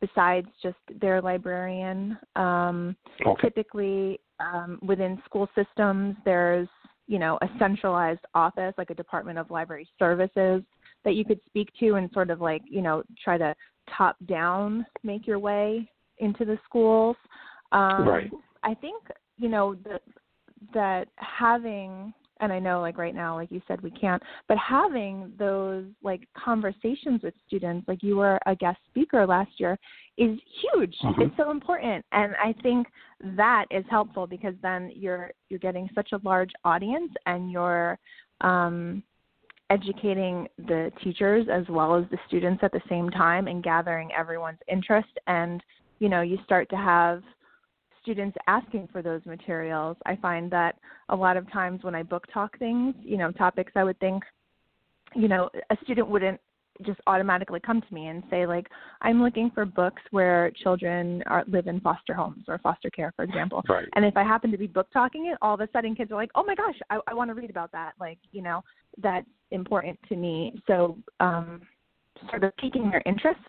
besides 0.00 0.48
just 0.62 0.76
their 1.00 1.20
librarian. 1.20 2.18
Um, 2.36 2.96
okay. 3.26 3.40
Typically, 3.42 4.20
um, 4.40 4.78
within 4.82 5.20
school 5.24 5.48
systems, 5.54 6.16
there's 6.24 6.68
you 7.06 7.18
know 7.18 7.38
a 7.42 7.48
centralized 7.58 8.24
office, 8.34 8.74
like 8.78 8.90
a 8.90 8.94
Department 8.94 9.38
of 9.38 9.50
Library 9.50 9.88
Services, 9.98 10.62
that 11.04 11.14
you 11.14 11.24
could 11.24 11.40
speak 11.46 11.68
to 11.80 11.94
and 11.94 12.10
sort 12.12 12.30
of 12.30 12.40
like 12.40 12.62
you 12.68 12.82
know 12.82 13.02
try 13.22 13.38
to 13.38 13.54
top 13.96 14.16
down 14.26 14.84
make 15.02 15.26
your 15.26 15.38
way 15.38 15.90
into 16.18 16.44
the 16.44 16.58
schools. 16.64 17.16
Um, 17.72 18.08
right. 18.08 18.30
I 18.62 18.74
think 18.74 19.02
you 19.38 19.48
know 19.48 19.74
that 19.84 20.02
that 20.74 21.08
having 21.16 22.12
and 22.40 22.52
I 22.52 22.58
know 22.58 22.80
like 22.80 22.98
right 22.98 23.14
now, 23.14 23.34
like 23.34 23.50
you 23.50 23.60
said, 23.66 23.80
we 23.80 23.90
can't, 23.90 24.22
but 24.46 24.56
having 24.58 25.32
those 25.38 25.84
like 26.02 26.26
conversations 26.36 27.22
with 27.22 27.34
students, 27.46 27.86
like 27.88 28.02
you 28.02 28.16
were 28.16 28.38
a 28.46 28.54
guest 28.54 28.78
speaker 28.90 29.26
last 29.26 29.50
year, 29.58 29.78
is 30.16 30.38
huge. 30.60 30.94
Mm-hmm. 31.04 31.22
It's 31.22 31.36
so 31.36 31.50
important. 31.50 32.04
And 32.12 32.34
I 32.36 32.54
think 32.62 32.86
that 33.36 33.66
is 33.70 33.84
helpful 33.90 34.26
because 34.26 34.54
then 34.62 34.90
you're 34.94 35.30
you're 35.48 35.58
getting 35.58 35.88
such 35.94 36.12
a 36.12 36.20
large 36.22 36.50
audience 36.64 37.12
and 37.26 37.50
you're 37.50 37.98
um 38.40 39.02
educating 39.70 40.48
the 40.66 40.90
teachers 41.02 41.46
as 41.52 41.64
well 41.68 41.94
as 41.94 42.04
the 42.10 42.18
students 42.26 42.62
at 42.62 42.72
the 42.72 42.80
same 42.88 43.10
time 43.10 43.48
and 43.48 43.62
gathering 43.62 44.08
everyone's 44.16 44.58
interest 44.66 45.10
and 45.26 45.62
you 45.98 46.08
know 46.08 46.22
you 46.22 46.38
start 46.44 46.70
to 46.70 46.76
have 46.76 47.22
students 48.08 48.36
asking 48.46 48.88
for 48.90 49.02
those 49.02 49.20
materials. 49.26 49.96
I 50.06 50.16
find 50.16 50.50
that 50.50 50.76
a 51.10 51.16
lot 51.16 51.36
of 51.36 51.50
times 51.52 51.84
when 51.84 51.94
I 51.94 52.02
book 52.02 52.24
talk 52.32 52.58
things, 52.58 52.94
you 53.02 53.18
know, 53.18 53.30
topics 53.32 53.72
I 53.76 53.84
would 53.84 54.00
think, 54.00 54.22
you 55.14 55.28
know, 55.28 55.50
a 55.70 55.76
student 55.84 56.08
wouldn't 56.08 56.40
just 56.86 57.00
automatically 57.06 57.60
come 57.60 57.80
to 57.80 57.92
me 57.92 58.06
and 58.06 58.22
say 58.30 58.46
like 58.46 58.68
i'm 59.02 59.20
looking 59.20 59.50
for 59.52 59.66
books 59.66 60.00
where 60.12 60.52
children 60.62 61.24
are 61.26 61.42
live 61.48 61.66
in 61.66 61.80
foster 61.80 62.14
homes 62.14 62.44
or 62.46 62.56
foster 62.58 62.88
care 62.90 63.12
for 63.16 63.24
example 63.24 63.64
right. 63.68 63.88
and 63.96 64.04
if 64.04 64.16
i 64.16 64.22
happen 64.22 64.48
to 64.48 64.56
be 64.56 64.68
book 64.68 64.86
talking 64.92 65.26
it 65.26 65.36
all 65.42 65.54
of 65.54 65.60
a 65.60 65.68
sudden 65.72 65.92
kids 65.92 66.12
are 66.12 66.14
like 66.14 66.30
oh 66.36 66.44
my 66.44 66.54
gosh 66.54 66.76
i, 66.90 67.00
I 67.08 67.14
want 67.14 67.30
to 67.30 67.34
read 67.34 67.50
about 67.50 67.72
that 67.72 67.94
like 67.98 68.18
you 68.30 68.42
know 68.42 68.62
that's 69.02 69.26
important 69.50 69.98
to 70.08 70.14
me 70.14 70.62
so 70.68 70.96
um 71.18 71.62
sort 72.30 72.44
of 72.44 72.56
piquing 72.58 72.92
their 72.92 73.02
interest 73.06 73.40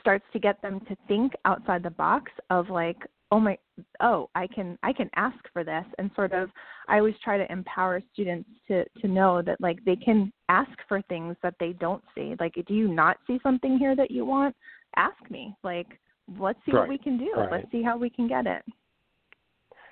starts 0.00 0.24
to 0.32 0.38
get 0.38 0.62
them 0.62 0.80
to 0.88 0.96
think 1.08 1.32
outside 1.44 1.82
the 1.82 1.90
box 1.90 2.30
of 2.50 2.70
like 2.70 2.98
oh 3.30 3.40
my 3.40 3.56
oh 4.00 4.28
i 4.34 4.46
can 4.46 4.78
i 4.82 4.92
can 4.92 5.10
ask 5.14 5.38
for 5.52 5.64
this 5.64 5.84
and 5.98 6.10
sort 6.14 6.32
of 6.32 6.48
i 6.88 6.98
always 6.98 7.14
try 7.22 7.36
to 7.36 7.50
empower 7.52 8.00
students 8.12 8.48
to 8.66 8.84
to 9.00 9.08
know 9.08 9.42
that 9.42 9.60
like 9.60 9.84
they 9.84 9.96
can 9.96 10.32
ask 10.48 10.70
for 10.88 11.02
things 11.02 11.36
that 11.42 11.54
they 11.60 11.72
don't 11.74 12.02
see 12.14 12.34
like 12.40 12.54
do 12.66 12.74
you 12.74 12.88
not 12.88 13.18
see 13.26 13.38
something 13.42 13.78
here 13.78 13.94
that 13.94 14.10
you 14.10 14.24
want 14.24 14.54
ask 14.96 15.30
me 15.30 15.54
like 15.62 15.98
let's 16.38 16.58
see 16.64 16.72
right. 16.72 16.80
what 16.80 16.88
we 16.88 16.98
can 16.98 17.18
do 17.18 17.32
right. 17.36 17.50
let's 17.50 17.70
see 17.70 17.82
how 17.82 17.96
we 17.96 18.10
can 18.10 18.28
get 18.28 18.46
it 18.46 18.62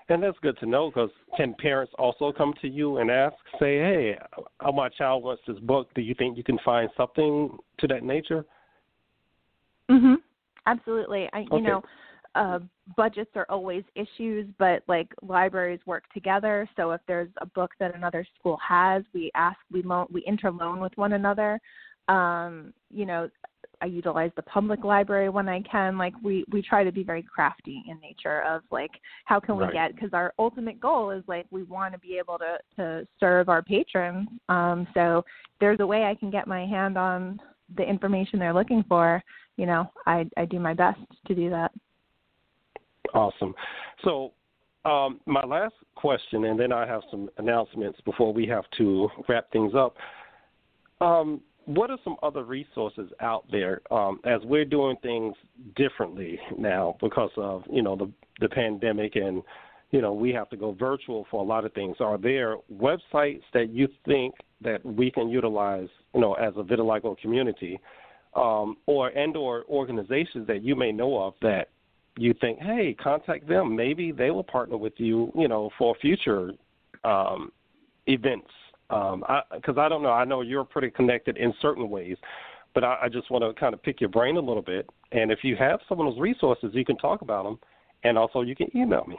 and 0.09 0.23
that's 0.23 0.39
good 0.41 0.57
to 0.59 0.67
know 0.67 0.89
because 0.89 1.11
can 1.37 1.55
parents 1.55 1.93
also 1.99 2.33
come 2.33 2.55
to 2.63 2.69
you 2.69 2.99
and 2.99 3.11
ask, 3.11 3.35
say, 3.59 3.79
hey, 3.79 4.19
oh, 4.61 4.73
my 4.73 4.89
child 4.89 5.25
wants 5.25 5.43
this 5.49 5.59
book. 5.59 5.89
Do 5.95 6.01
you 6.01 6.15
think 6.15 6.37
you 6.37 6.45
can 6.45 6.59
find 6.65 6.89
something 6.97 7.57
to 7.79 7.87
that 7.89 8.05
nature? 8.05 8.45
Mhm. 9.91 10.17
Absolutely. 10.67 11.29
I 11.33 11.41
okay. 11.41 11.57
you 11.57 11.61
know, 11.61 11.83
uh, 12.37 12.59
budgets 12.97 13.31
are 13.35 13.47
always 13.49 13.83
issues, 13.95 14.47
but 14.59 14.83
like 14.87 15.09
libraries 15.23 15.81
work 15.87 16.05
together. 16.13 16.69
So 16.77 16.93
if 16.93 17.01
there's 17.09 17.31
a 17.41 17.47
book 17.47 17.73
that 17.81 17.95
another 17.95 18.27
school 18.39 18.59
has, 18.67 19.03
we 19.15 19.31
ask, 19.35 19.59
we 19.73 19.83
loan, 19.83 20.07
we 20.11 20.25
interloan 20.25 20.81
with 20.81 20.93
one 20.97 21.15
another. 21.15 21.59
Um, 22.09 22.73
you 22.91 23.07
know, 23.07 23.29
I 23.83 23.87
utilize 23.87 24.31
the 24.37 24.43
public 24.43 24.85
library 24.85 25.29
when 25.29 25.49
I 25.49 25.61
can. 25.63 25.99
Like 25.99 26.15
we 26.23 26.45
we 26.51 26.63
try 26.63 26.85
to 26.85 26.93
be 26.93 27.03
very 27.03 27.23
crafty 27.23 27.83
in 27.89 27.99
nature 28.01 28.43
of 28.43 28.63
like 28.71 28.93
how 29.25 29.41
can 29.41 29.57
we 29.57 29.65
right. 29.65 29.73
get 29.73 29.95
because 29.95 30.11
our 30.13 30.33
ultimate 30.39 30.81
goal 30.81 31.11
is 31.11 31.25
like 31.27 31.47
we 31.51 31.63
want 31.63 31.93
to 31.95 31.99
be 31.99 32.17
able 32.19 32.39
to 32.39 32.59
to 32.77 33.07
serve 33.19 33.49
our 33.49 33.63
patrons. 33.63 34.29
Um, 34.49 34.87
so 34.95 35.25
there's 35.61 35.81
a 35.81 35.87
way 35.87 36.05
I 36.05 36.15
can 36.15 36.31
get 36.31 36.47
my 36.47 36.65
hand 36.65 36.97
on 36.97 37.41
the 37.77 37.83
information 37.83 38.39
they're 38.39 38.55
looking 38.55 38.85
for. 38.89 39.23
You 39.57 39.67
know, 39.67 39.91
I 40.07 40.27
I 40.37 40.45
do 40.45 40.61
my 40.61 40.75
best 40.75 41.01
to 41.27 41.35
do 41.35 41.51
that. 41.51 41.73
Awesome. 43.15 43.55
So, 44.05 44.33
um, 44.85 45.21
my 45.27 45.43
last 45.45 45.75
question, 45.97 46.45
and 46.45 46.59
then 46.59 46.73
I 46.73 46.87
have 46.87 47.03
some 47.11 47.29
announcements 47.39 48.01
before 48.05 48.33
we 48.33 48.47
have 48.47 48.65
to 48.79 49.09
wrap 49.29 49.51
things 49.51 49.73
up. 49.75 49.97
Um, 51.01 51.41
what 51.67 51.91
are 51.91 51.99
some 52.05 52.17
other 52.23 52.45
resources 52.45 53.11
out 53.21 53.45
there 53.51 53.83
um, 53.91 54.21
as 54.25 54.41
we're 54.45 54.65
doing 54.65 54.97
things 55.03 55.35
differently 55.75 56.39
now 56.57 56.97
because 57.01 57.31
of 57.37 57.65
you 57.71 57.83
know 57.83 57.97
the 57.97 58.11
the 58.41 58.49
pandemic 58.49 59.17
and 59.17 59.43
you 59.91 60.01
know 60.01 60.13
we 60.13 60.33
have 60.33 60.49
to 60.49 60.57
go 60.57 60.73
virtual 60.73 61.27
for 61.31 61.43
a 61.43 61.45
lot 61.45 61.65
of 61.65 61.73
things 61.73 61.97
are 62.01 62.19
there 62.19 62.57
websites 62.73 63.43
that 63.53 63.71
you 63.71 63.89
think 64.07 64.35
that 64.61 64.85
we 64.87 65.11
can 65.11 65.29
utilize 65.29 65.89
you 66.15 66.21
know 66.21 66.35
as 66.35 66.55
a 66.57 66.63
vitiligo 66.63 67.19
community 67.19 67.79
um, 68.37 68.77
or 68.87 69.09
and 69.09 69.37
or 69.37 69.65
organizations 69.69 70.47
that 70.47 70.63
you 70.63 70.77
may 70.77 70.93
know 70.93 71.19
of 71.19 71.35
that 71.43 71.69
you 72.17 72.35
think, 72.41 72.59
hey, 72.61 72.97
contact 72.99 73.47
them. 73.47 73.77
Maybe 73.77 74.13
they 74.13 74.31
will 74.31 74.45
partner 74.45 74.77
with 74.77 74.95
you, 74.97 75.31
you 75.35 75.49
know, 75.49 75.71
for 75.79 75.95
future 76.01 76.53
um, 77.05 77.53
events. 78.07 78.49
Because 78.89 79.15
um, 79.15 79.25
I, 79.29 79.81
I 79.81 79.89
don't 79.89 80.03
know, 80.03 80.13
I 80.13 80.25
know 80.25 80.43
you're 80.43 80.65
pretty 80.65 80.91
connected 80.91 81.37
in 81.37 81.53
certain 81.61 81.91
ways, 81.91 82.17
but 82.75 82.85
I, 82.85 82.99
I 83.03 83.09
just 83.09 83.31
want 83.31 83.43
to 83.43 83.59
kind 83.59 83.75
of 83.75 83.83
pick 83.83 84.01
your 84.01 84.11
brain 84.11 84.37
a 84.37 84.41
little 84.41 84.63
bit. 84.63 84.89
And 85.13 85.31
if 85.31 85.41
you 85.43 85.57
have 85.57 85.81
some 85.89 86.01
of 86.01 86.07
those 86.07 86.21
resources, 86.21 86.71
you 86.73 86.85
can 86.85 86.97
talk 86.97 87.23
about 87.23 87.45
them, 87.45 87.59
and 88.05 88.17
also 88.17 88.43
you 88.43 88.55
can 88.55 88.69
email 88.77 89.05
me. 89.07 89.17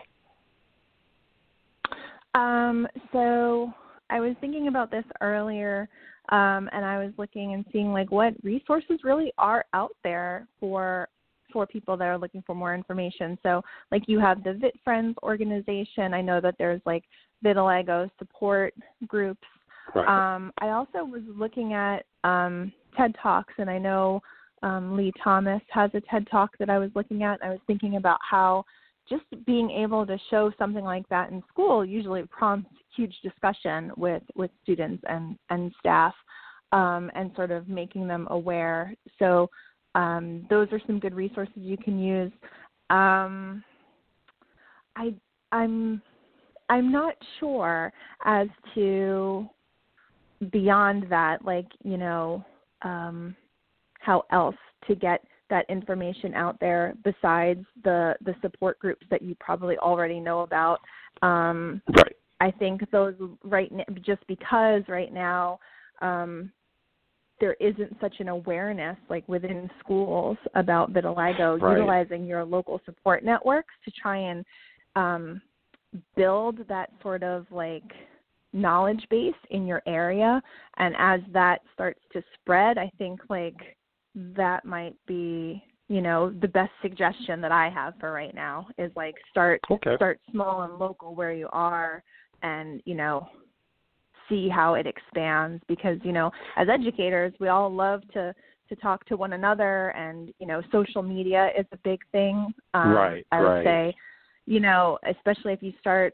Um, 2.33 2.87
so 3.11 3.73
I 4.09 4.19
was 4.19 4.35
thinking 4.39 4.67
about 4.69 4.89
this 4.89 5.05
earlier, 5.21 5.89
um, 6.29 6.69
and 6.71 6.85
I 6.85 7.03
was 7.03 7.11
looking 7.17 7.53
and 7.53 7.65
seeing 7.71 7.91
like 7.91 8.11
what 8.11 8.33
resources 8.43 8.99
really 9.03 9.33
are 9.37 9.65
out 9.73 9.95
there 10.03 10.47
for 10.59 11.09
for 11.51 11.65
people 11.65 11.97
that 11.97 12.05
are 12.05 12.17
looking 12.17 12.43
for 12.45 12.55
more 12.55 12.73
information. 12.73 13.37
So, 13.43 13.61
like 13.91 14.03
you 14.07 14.19
have 14.19 14.43
the 14.43 14.53
Vit 14.53 14.75
Friends 14.83 15.15
organization. 15.23 16.13
I 16.13 16.21
know 16.21 16.41
that 16.41 16.55
there's 16.57 16.81
like 16.85 17.03
vitiligo 17.43 18.09
support 18.19 18.73
groups. 19.07 19.47
Right. 19.95 20.35
Um, 20.35 20.51
I 20.59 20.69
also 20.69 21.05
was 21.05 21.23
looking 21.27 21.73
at 21.73 22.05
um, 22.23 22.71
TED 22.97 23.15
Talks, 23.21 23.53
and 23.57 23.69
I 23.69 23.77
know 23.77 24.21
um, 24.63 24.97
Lee 24.97 25.13
Thomas 25.23 25.61
has 25.71 25.91
a 25.93 26.01
TED 26.01 26.27
Talk 26.29 26.51
that 26.59 26.69
I 26.69 26.77
was 26.77 26.89
looking 26.95 27.23
at. 27.23 27.39
I 27.43 27.49
was 27.49 27.59
thinking 27.67 27.95
about 27.95 28.19
how 28.27 28.65
just 29.09 29.23
being 29.45 29.71
able 29.71 30.05
to 30.05 30.17
show 30.29 30.51
something 30.57 30.83
like 30.83 31.07
that 31.09 31.31
in 31.31 31.41
school 31.49 31.85
usually 31.85 32.23
prompts 32.29 32.69
huge 32.95 33.15
discussion 33.23 33.91
with 33.95 34.23
with 34.35 34.51
students 34.63 35.03
and 35.07 35.37
and 35.49 35.71
staff 35.79 36.13
um, 36.71 37.09
and 37.15 37.31
sort 37.35 37.51
of 37.51 37.67
making 37.67 38.07
them 38.07 38.27
aware. 38.29 38.93
So 39.19 39.49
um, 39.97 40.45
those 40.47 40.67
are 40.71 40.79
some 40.85 40.99
good 40.99 41.15
resources 41.15 41.55
you 41.55 41.75
can 41.75 41.97
use. 41.97 42.31
Um, 42.91 43.63
I 44.95 45.13
I'm 45.51 46.01
I'm 46.69 46.91
not 46.91 47.15
sure 47.39 47.91
as 48.23 48.47
to 48.75 49.49
beyond 50.51 51.07
that, 51.09 51.43
like 51.43 51.65
you 51.83 51.97
know, 51.97 52.45
um, 52.83 53.35
how 53.99 54.23
else 54.31 54.55
to 54.87 54.93
get 54.93 55.23
that 55.49 55.65
information 55.67 56.35
out 56.35 56.59
there 56.59 56.93
besides 57.03 57.65
the 57.83 58.15
the 58.23 58.35
support 58.41 58.77
groups 58.77 59.05
that 59.09 59.23
you 59.23 59.35
probably 59.39 59.77
already 59.79 60.19
know 60.19 60.41
about. 60.41 60.79
Um, 61.23 61.81
right. 61.97 62.15
I 62.39 62.51
think 62.51 62.87
those 62.91 63.15
right 63.43 63.71
now, 63.71 63.83
just 64.05 64.21
because 64.27 64.83
right 64.87 65.11
now 65.11 65.59
um, 66.01 66.51
there 67.39 67.55
isn't 67.59 67.95
such 68.01 68.15
an 68.19 68.29
awareness 68.29 68.97
like 69.09 69.27
within 69.27 69.69
schools 69.79 70.37
about 70.55 70.93
vitiligo 70.93 71.59
right. 71.59 71.77
utilizing 71.77 72.25
your 72.25 72.43
local 72.43 72.81
support 72.85 73.23
networks 73.23 73.73
to 73.85 73.91
try 73.91 74.17
and 74.17 74.45
um, 74.95 75.41
build 76.15 76.59
that 76.67 76.89
sort 77.01 77.23
of 77.23 77.45
like 77.51 77.83
knowledge 78.53 79.05
base 79.09 79.33
in 79.51 79.67
your 79.67 79.81
area 79.85 80.41
and 80.77 80.95
as 80.97 81.19
that 81.31 81.61
starts 81.73 81.99
to 82.11 82.23
spread 82.33 82.77
i 82.77 82.89
think 82.97 83.19
like 83.29 83.77
that 84.15 84.65
might 84.65 84.95
be 85.05 85.61
you 85.89 86.01
know 86.01 86.31
the 86.41 86.47
best 86.47 86.71
suggestion 86.81 87.41
that 87.41 87.51
i 87.51 87.69
have 87.69 87.93
for 87.99 88.11
right 88.11 88.33
now 88.33 88.67
is 88.77 88.91
like 88.95 89.15
start 89.29 89.59
okay. 89.69 89.95
start 89.95 90.19
small 90.31 90.63
and 90.63 90.79
local 90.79 91.13
where 91.13 91.33
you 91.33 91.47
are 91.51 92.03
and 92.41 92.81
you 92.85 92.95
know 92.95 93.27
see 94.29 94.49
how 94.49 94.73
it 94.75 94.85
expands 94.87 95.63
because 95.67 95.97
you 96.03 96.11
know 96.11 96.31
as 96.55 96.67
educators 96.69 97.33
we 97.39 97.47
all 97.47 97.73
love 97.73 98.01
to 98.13 98.33
to 98.69 98.75
talk 98.77 99.05
to 99.05 99.15
one 99.15 99.33
another 99.33 99.89
and 99.89 100.33
you 100.39 100.47
know 100.47 100.61
social 100.71 101.01
media 101.01 101.49
is 101.57 101.65
a 101.71 101.77
big 101.77 101.99
thing 102.11 102.53
um, 102.73 102.91
right 102.91 103.25
i 103.31 103.39
would 103.39 103.47
right. 103.47 103.65
say 103.65 103.95
you 104.45 104.59
know 104.59 104.97
especially 105.09 105.53
if 105.53 105.63
you 105.63 105.73
start 105.79 106.13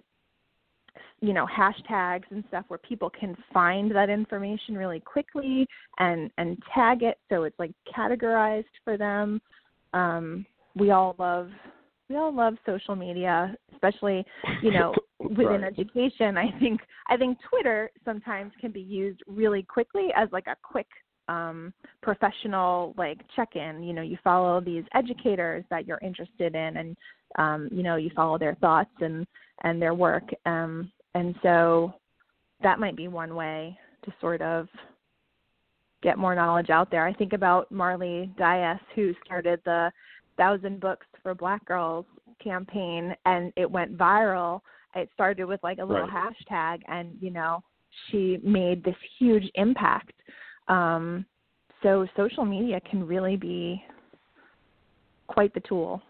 you 1.22 1.34
know 1.34 1.48
hashtags 1.48 2.24
and 2.30 2.44
stuff 2.50 2.66
where 2.68 2.80
people 2.80 3.10
can 3.10 3.36
find 3.52 3.94
that 3.96 4.10
information 4.10 4.76
really 4.76 5.00
quickly 5.00 5.66
and 6.00 6.30
and 6.38 6.58
tag 6.74 7.02
it 7.02 7.18
so 7.30 7.44
it's 7.44 7.58
like 7.58 7.72
categorized 7.96 8.66
for 8.84 8.98
them 8.98 9.42
um 9.94 10.46
we 10.76 10.92
all 10.92 11.16
love 11.18 11.50
we 12.10 12.20
all 12.20 12.34
love 12.34 12.56
social 12.66 12.96
media, 12.96 13.56
especially 13.74 14.26
you 14.62 14.72
know 14.72 14.94
within 15.30 15.62
right. 15.62 15.64
education. 15.64 16.38
I 16.38 16.52
think 16.60 16.82
I 17.10 17.18
think 17.18 17.38
Twitter 17.50 17.92
sometimes 18.06 18.52
can 18.60 18.72
be 18.72 18.82
used 18.82 19.22
really 19.28 19.64
quickly 19.64 20.10
as 20.16 20.30
like 20.32 20.48
a 20.48 20.56
quick 20.62 20.88
um, 21.28 21.74
professional 22.02 22.94
like 22.98 23.20
check-in. 23.36 23.84
You 23.84 23.94
know, 23.94 24.02
you 24.02 24.18
follow 24.24 24.60
these 24.62 24.84
educators 24.94 25.64
that 25.70 25.88
you're 25.88 26.00
interested 26.02 26.56
in, 26.56 26.78
and 26.78 26.98
um, 27.38 27.70
you 27.72 27.84
know 27.84 27.96
you 27.96 28.12
follow 28.16 28.38
their 28.38 28.56
thoughts 28.56 28.92
and 29.00 29.26
and 29.64 29.82
their 29.82 29.94
work. 29.94 30.30
Um, 30.46 30.92
and 31.16 31.36
so 31.44 31.94
that 32.62 32.80
might 32.80 32.96
be 32.96 33.08
one 33.08 33.36
way 33.36 33.78
to 34.06 34.14
sort 34.20 34.42
of 34.42 34.68
get 36.02 36.18
more 36.18 36.36
knowledge 36.36 36.70
out 36.70 36.92
there. 36.92 37.08
I 37.08 37.14
think 37.14 37.34
about 37.34 37.72
Marley 37.72 38.32
Dias, 38.38 38.80
who 38.96 39.14
started 39.26 39.62
the 39.64 39.92
thousand 40.38 40.80
books 40.80 41.06
for 41.22 41.34
black 41.34 41.64
girls 41.66 42.06
campaign 42.44 43.16
and 43.26 43.54
it 43.56 43.70
went 43.70 43.98
viral 43.98 44.62
it 44.96 45.10
started 45.14 45.46
with 45.46 45.62
like 45.64 45.80
a 45.80 45.86
little 45.86 46.08
right. 46.08 46.34
hashtag 46.50 46.80
and 46.88 47.16
you 47.20 47.32
know 47.32 47.64
she 48.10 48.40
made 48.44 48.84
this 48.84 48.96
huge 49.20 49.50
impact 49.56 50.14
um 50.68 51.26
so 51.82 52.08
social 52.16 52.46
media 52.46 52.80
can 52.90 53.06
really 53.06 53.36
be 53.36 53.82
quite 55.28 55.54
the 55.54 55.60
tool 55.62 56.02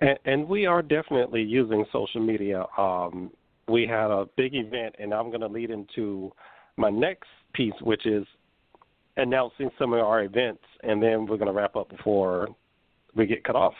and, 0.00 0.18
and 0.24 0.48
we 0.48 0.66
are 0.66 0.82
definitely 0.82 1.42
using 1.42 1.84
social 1.92 2.20
media 2.20 2.64
um 2.76 3.30
we 3.68 3.86
had 3.86 4.10
a 4.10 4.26
big 4.36 4.54
event 4.54 4.94
and 4.98 5.12
i'm 5.12 5.28
going 5.28 5.40
to 5.40 5.46
lead 5.46 5.70
into 5.70 6.30
my 6.76 6.90
next 6.90 7.28
piece 7.54 7.74
which 7.82 8.06
is 8.06 8.26
announcing 9.16 9.70
some 9.78 9.92
of 9.92 10.00
our 10.00 10.22
events, 10.22 10.62
and 10.82 11.02
then 11.02 11.26
we're 11.26 11.36
going 11.36 11.46
to 11.46 11.52
wrap 11.52 11.76
up 11.76 11.88
before 11.90 12.48
we 13.14 13.26
get 13.26 13.44
cut 13.44 13.56
off. 13.56 13.74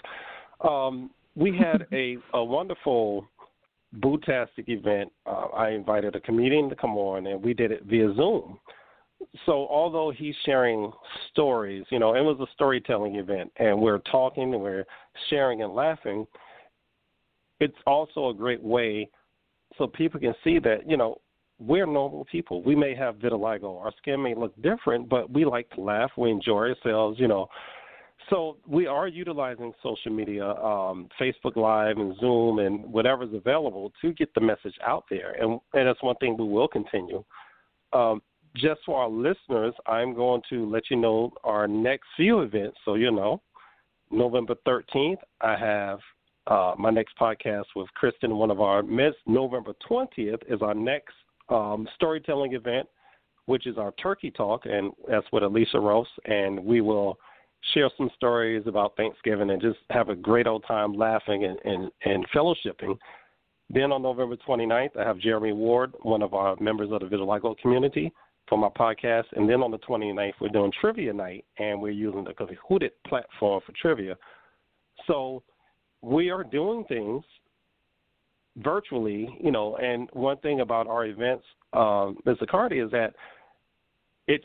Um, 0.69 1.11
we 1.35 1.57
had 1.57 1.87
a, 1.93 2.17
a 2.35 2.45
wonderful 2.45 3.27
Bootastic 4.01 4.69
event. 4.69 5.13
Uh, 5.27 5.49
I 5.55 5.71
invited 5.71 6.17
a 6.17 6.21
comedian 6.21 6.69
to 6.71 6.77
come 6.77 6.97
on, 6.97 7.27
and 7.27 7.43
we 7.43 7.55
did 7.55 7.71
it 7.71 7.85
via 7.85 8.15
Zoom. 8.15 8.59
So 9.47 9.69
although 9.69 10.11
he's 10.17 10.35
sharing 10.45 10.91
stories, 11.31 11.85
you 11.91 11.99
know, 11.99 12.15
it 12.15 12.23
was 12.23 12.39
a 12.41 12.51
storytelling 12.55 13.17
event, 13.17 13.53
and 13.57 13.81
we're 13.81 13.99
talking 13.99 14.55
and 14.55 14.63
we're 14.63 14.85
sharing 15.31 15.63
and 15.63 15.75
laughing. 15.75 16.27
It's 17.61 17.77
also 17.87 18.31
a 18.31 18.35
great 18.35 18.63
way 18.63 19.09
so 19.79 19.87
people 19.87 20.21
can 20.21 20.35
see 20.43 20.59
that 20.59 20.89
you 20.89 20.97
know 20.97 21.21
we're 21.59 21.87
normal 21.87 22.25
people. 22.25 22.63
We 22.63 22.75
may 22.75 22.95
have 22.95 23.17
vitiligo. 23.17 23.81
Our 23.81 23.93
skin 23.99 24.23
may 24.23 24.35
look 24.35 24.61
different, 24.63 25.09
but 25.09 25.31
we 25.31 25.45
like 25.45 25.71
to 25.71 25.81
laugh. 25.81 26.11
We 26.17 26.31
enjoy 26.31 26.71
ourselves, 26.71 27.19
you 27.21 27.29
know. 27.29 27.49
So 28.33 28.57
we 28.67 28.87
are 28.87 29.09
utilizing 29.09 29.75
social 29.83 30.11
media, 30.11 30.53
um, 30.53 31.11
Facebook 31.21 31.55
Live 31.55 31.99
and 31.99 32.19
Zoom 32.19 32.61
and 32.61 32.91
whatever's 32.91 33.35
available 33.35 33.93
to 34.01 34.15
get 34.15 34.33
the 34.35 34.41
message 34.41 34.73
out 34.87 35.05
there. 35.11 35.33
And, 35.33 35.61
and 35.75 35.87
that's 35.87 36.03
one 36.03 36.17
thing 36.17 36.39
we 36.39 36.49
will 36.49 36.67
continue. 36.67 37.23
Um, 37.93 38.23
just 38.57 38.81
for 38.87 39.03
our 39.03 39.11
listeners, 39.11 39.75
I'm 39.87 40.15
going 40.15 40.41
to 40.49 40.65
let 40.71 40.85
you 40.91 40.97
know 40.97 41.35
our 41.45 41.69
next 41.69 42.07
few 42.17 42.41
events. 42.41 42.79
So 42.87 42.95
you 42.95 43.11
know, 43.11 43.43
November 44.11 44.55
13th, 44.67 45.19
I 45.43 45.55
have 45.55 45.99
uh, 46.47 46.75
my 46.79 46.89
next 46.89 47.19
podcast 47.21 47.67
with 47.77 47.93
Kristen, 47.95 48.35
one 48.37 48.51
of 48.51 48.63
our 48.63 48.83
Miss 48.83 49.15
November 49.27 49.75
20th 49.91 50.41
is 50.49 50.63
our 50.63 50.75
next 50.75 51.15
um, 51.51 51.87
storytelling 51.97 52.55
event, 52.55 52.89
which 53.45 53.67
is 53.67 53.77
our 53.77 53.93
Turkey 53.93 54.31
Talk, 54.31 54.63
and 54.65 54.91
that's 55.07 55.27
with 55.35 55.43
Alicia 55.43 55.79
Rose, 55.79 56.07
and 56.25 56.59
we 56.65 56.81
will 56.81 57.19
share 57.75 57.91
some 57.97 58.11
stories 58.17 58.65
about 58.67 58.97
Thanksgiving 58.97 59.51
and 59.51 59.61
just 59.61 59.79
have 59.91 60.09
a 60.09 60.15
great 60.15 60.47
old 60.47 60.65
time 60.67 60.95
laughing 60.95 61.45
and, 61.45 61.59
and, 61.65 61.91
and 62.05 62.27
fellowshipping. 62.35 62.97
Then 63.71 63.93
on 63.93 64.03
November 64.03 64.37
29th, 64.47 64.97
I 64.99 65.05
have 65.05 65.19
Jeremy 65.19 65.53
Ward, 65.53 65.95
one 66.03 66.23
of 66.23 66.35
our 66.35 66.57
members 66.61 66.91
of 66.93 67.01
the 67.01 67.07
Vitiligo 67.07 67.57
community, 67.59 68.13
for 68.49 68.59
my 68.59 68.69
podcast. 68.69 69.25
And 69.35 69.49
then 69.49 69.63
on 69.63 69.71
the 69.71 69.79
29th, 69.79 70.35
we're 70.41 70.49
doing 70.49 70.73
trivia 70.81 71.13
night, 71.13 71.45
and 71.59 71.81
we're 71.81 71.91
using 71.91 72.25
the 72.25 72.33
Kahoot 72.33 72.91
platform 73.07 73.63
for 73.65 73.73
trivia. 73.81 74.17
So 75.07 75.43
we 76.03 76.31
are 76.31 76.45
doing 76.45 76.85
things 76.85 77.25
virtually, 78.59 79.39
you 79.43 79.51
know, 79.51 79.77
and 79.77 80.09
one 80.13 80.37
thing 80.39 80.61
about 80.61 80.87
our 80.87 81.07
events, 81.07 81.45
um, 81.73 82.19
Ms. 82.27 82.37
Zaccardi, 82.43 82.85
is 82.85 82.91
that 82.91 83.15
it's 84.27 84.45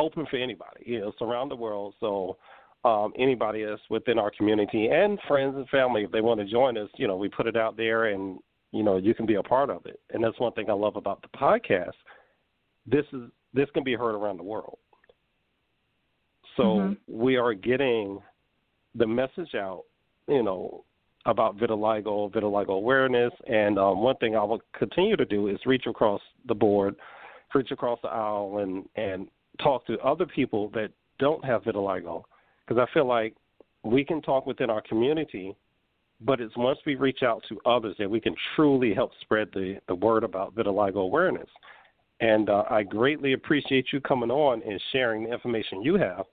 open 0.00 0.26
for 0.30 0.36
anybody, 0.36 0.82
you 0.84 1.00
know, 1.00 1.08
it's 1.08 1.22
around 1.22 1.48
the 1.48 1.56
world. 1.56 1.94
So 2.00 2.36
um, 2.84 3.12
anybody 3.18 3.64
that's 3.64 3.80
within 3.90 4.18
our 4.18 4.30
community 4.36 4.88
and 4.88 5.18
friends 5.28 5.54
and 5.56 5.68
family, 5.68 6.02
if 6.02 6.10
they 6.10 6.20
want 6.20 6.40
to 6.40 6.46
join 6.46 6.76
us, 6.78 6.88
you 6.96 7.06
know, 7.06 7.16
we 7.16 7.28
put 7.28 7.46
it 7.46 7.56
out 7.56 7.76
there 7.76 8.06
and, 8.06 8.38
you 8.72 8.82
know, 8.82 8.96
you 8.96 9.14
can 9.14 9.26
be 9.26 9.34
a 9.34 9.42
part 9.42 9.70
of 9.70 9.86
it. 9.86 10.00
And 10.12 10.22
that's 10.24 10.38
one 10.40 10.52
thing 10.52 10.70
I 10.70 10.74
love 10.74 10.96
about 10.96 11.22
the 11.22 11.38
podcast. 11.38 11.92
This 12.86 13.04
is 13.12 13.30
this 13.52 13.68
can 13.74 13.82
be 13.84 13.94
heard 13.94 14.14
around 14.14 14.38
the 14.38 14.44
world. 14.44 14.78
So 16.56 16.62
mm-hmm. 16.62 16.92
we 17.08 17.36
are 17.36 17.52
getting 17.52 18.20
the 18.94 19.06
message 19.06 19.54
out 19.54 19.84
you 20.30 20.42
know, 20.42 20.84
about 21.26 21.58
vitiligo, 21.58 22.32
vitiligo 22.32 22.70
awareness, 22.70 23.32
and 23.46 23.78
um, 23.78 24.00
one 24.00 24.16
thing 24.16 24.36
I 24.36 24.44
will 24.44 24.62
continue 24.78 25.16
to 25.16 25.24
do 25.24 25.48
is 25.48 25.58
reach 25.66 25.84
across 25.86 26.20
the 26.46 26.54
board, 26.54 26.94
reach 27.54 27.72
across 27.72 27.98
the 28.02 28.08
aisle, 28.08 28.58
and 28.58 28.88
and 28.96 29.28
talk 29.62 29.86
to 29.86 29.98
other 30.00 30.26
people 30.26 30.70
that 30.74 30.90
don't 31.18 31.44
have 31.44 31.62
vitiligo, 31.64 32.22
because 32.66 32.80
I 32.80 32.92
feel 32.92 33.06
like 33.06 33.34
we 33.82 34.04
can 34.04 34.20
talk 34.22 34.46
within 34.46 34.70
our 34.70 34.82
community, 34.82 35.54
but 36.20 36.40
it's 36.40 36.56
once 36.56 36.78
we 36.84 36.94
reach 36.96 37.22
out 37.22 37.42
to 37.48 37.58
others 37.64 37.96
that 37.98 38.10
we 38.10 38.20
can 38.20 38.34
truly 38.54 38.92
help 38.94 39.12
spread 39.20 39.48
the 39.52 39.78
the 39.88 39.94
word 39.94 40.24
about 40.24 40.54
vitiligo 40.54 40.96
awareness. 40.96 41.48
And 42.20 42.50
uh, 42.50 42.64
I 42.68 42.82
greatly 42.82 43.32
appreciate 43.32 43.86
you 43.92 44.00
coming 44.00 44.30
on 44.30 44.62
and 44.68 44.78
sharing 44.92 45.24
the 45.24 45.32
information 45.32 45.82
you 45.82 45.94
have, 45.94 46.26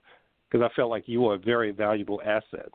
because 0.50 0.62
I 0.68 0.74
feel 0.74 0.90
like 0.90 1.04
you 1.06 1.26
are 1.28 1.34
a 1.34 1.38
very 1.38 1.70
valuable 1.70 2.20
asset. 2.24 2.70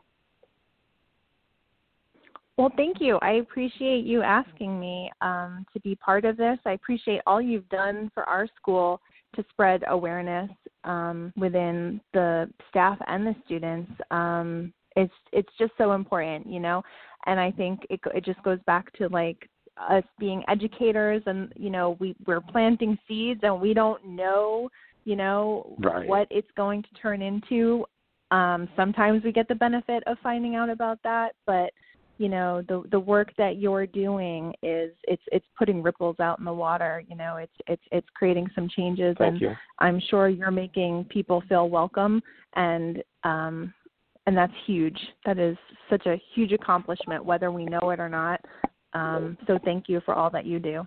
Well, 2.56 2.72
thank 2.76 3.00
you. 3.00 3.18
I 3.20 3.32
appreciate 3.32 4.04
you 4.04 4.22
asking 4.22 4.78
me 4.78 5.10
um, 5.20 5.66
to 5.72 5.80
be 5.80 5.96
part 5.96 6.24
of 6.24 6.36
this. 6.36 6.58
I 6.64 6.72
appreciate 6.72 7.20
all 7.26 7.42
you've 7.42 7.68
done 7.68 8.10
for 8.14 8.24
our 8.24 8.46
school 8.56 9.00
to 9.36 9.44
spread 9.50 9.82
awareness 9.88 10.50
um, 10.84 11.32
within 11.36 12.00
the 12.12 12.50
staff 12.68 12.98
and 13.06 13.26
the 13.26 13.34
students. 13.44 13.90
Um, 14.10 14.72
it's 14.96 15.12
it's 15.32 15.52
just 15.58 15.72
so 15.78 15.92
important, 15.92 16.46
you 16.46 16.60
know. 16.60 16.82
And 17.26 17.40
I 17.40 17.50
think 17.50 17.80
it 17.90 18.00
it 18.14 18.24
just 18.24 18.42
goes 18.42 18.58
back 18.66 18.92
to 18.94 19.08
like 19.08 19.48
us 19.76 20.04
being 20.18 20.44
educators, 20.48 21.22
and 21.26 21.52
you 21.56 21.70
know 21.70 21.96
we 22.00 22.14
we're 22.26 22.40
planting 22.40 22.98
seeds, 23.08 23.40
and 23.42 23.60
we 23.60 23.74
don't 23.74 24.04
know, 24.06 24.68
you 25.04 25.16
know, 25.16 25.74
right. 25.78 26.06
what 26.06 26.28
it's 26.30 26.50
going 26.56 26.82
to 26.82 26.88
turn 27.00 27.22
into. 27.22 27.84
Um, 28.30 28.68
sometimes 28.76 29.22
we 29.22 29.32
get 29.32 29.48
the 29.48 29.54
benefit 29.54 30.02
of 30.06 30.16
finding 30.22 30.54
out 30.54 30.70
about 30.70 30.98
that, 31.04 31.34
but 31.46 31.70
you 32.18 32.28
know 32.28 32.62
the 32.68 32.82
the 32.90 32.98
work 32.98 33.32
that 33.36 33.58
you're 33.58 33.86
doing 33.86 34.52
is 34.62 34.92
it's 35.04 35.22
it's 35.32 35.46
putting 35.58 35.82
ripples 35.82 36.16
out 36.20 36.38
in 36.38 36.44
the 36.44 36.52
water 36.52 37.02
you 37.08 37.16
know 37.16 37.36
it's 37.36 37.52
it's 37.66 37.82
it's 37.90 38.06
creating 38.14 38.48
some 38.54 38.68
changes 38.68 39.16
Thank 39.18 39.32
and 39.32 39.40
you. 39.40 39.52
i'm 39.80 40.00
sure 40.10 40.28
you're 40.28 40.52
making 40.52 41.04
people 41.06 41.42
feel 41.48 41.68
welcome 41.68 42.22
and 42.54 43.02
um 43.24 43.74
and 44.26 44.36
that's 44.36 44.52
huge. 44.66 44.98
That 45.26 45.38
is 45.38 45.56
such 45.90 46.06
a 46.06 46.20
huge 46.34 46.52
accomplishment 46.52 47.24
whether 47.24 47.50
we 47.50 47.64
know 47.66 47.90
it 47.90 48.00
or 48.00 48.08
not. 48.08 48.40
Um 48.92 49.36
so 49.46 49.58
thank 49.64 49.88
you 49.88 50.00
for 50.04 50.14
all 50.14 50.30
that 50.30 50.46
you 50.46 50.58
do. 50.58 50.86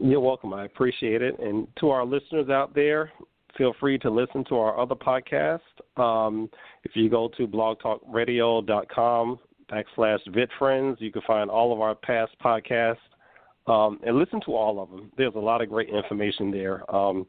You're 0.00 0.20
welcome. 0.20 0.54
I 0.54 0.64
appreciate 0.64 1.22
it. 1.22 1.38
And 1.40 1.66
to 1.80 1.90
our 1.90 2.04
listeners 2.04 2.48
out 2.48 2.74
there 2.74 3.12
feel 3.58 3.74
free 3.80 3.98
to 3.98 4.08
listen 4.08 4.44
to 4.44 4.56
our 4.56 4.78
other 4.78 4.94
podcast. 4.94 5.58
Um, 5.96 6.48
if 6.84 6.92
you 6.94 7.10
go 7.10 7.28
to 7.36 7.48
blogtalkradio.com 7.48 9.38
backslash 9.70 10.18
VitFriends. 10.28 11.00
You 11.00 11.12
can 11.12 11.22
find 11.26 11.50
all 11.50 11.72
of 11.72 11.80
our 11.80 11.94
past 11.94 12.32
podcasts 12.44 12.96
um, 13.66 14.00
and 14.04 14.16
listen 14.16 14.40
to 14.46 14.54
all 14.54 14.82
of 14.82 14.90
them. 14.90 15.12
There's 15.16 15.34
a 15.34 15.38
lot 15.38 15.62
of 15.62 15.68
great 15.68 15.88
information 15.88 16.50
there. 16.50 16.94
Um, 16.94 17.26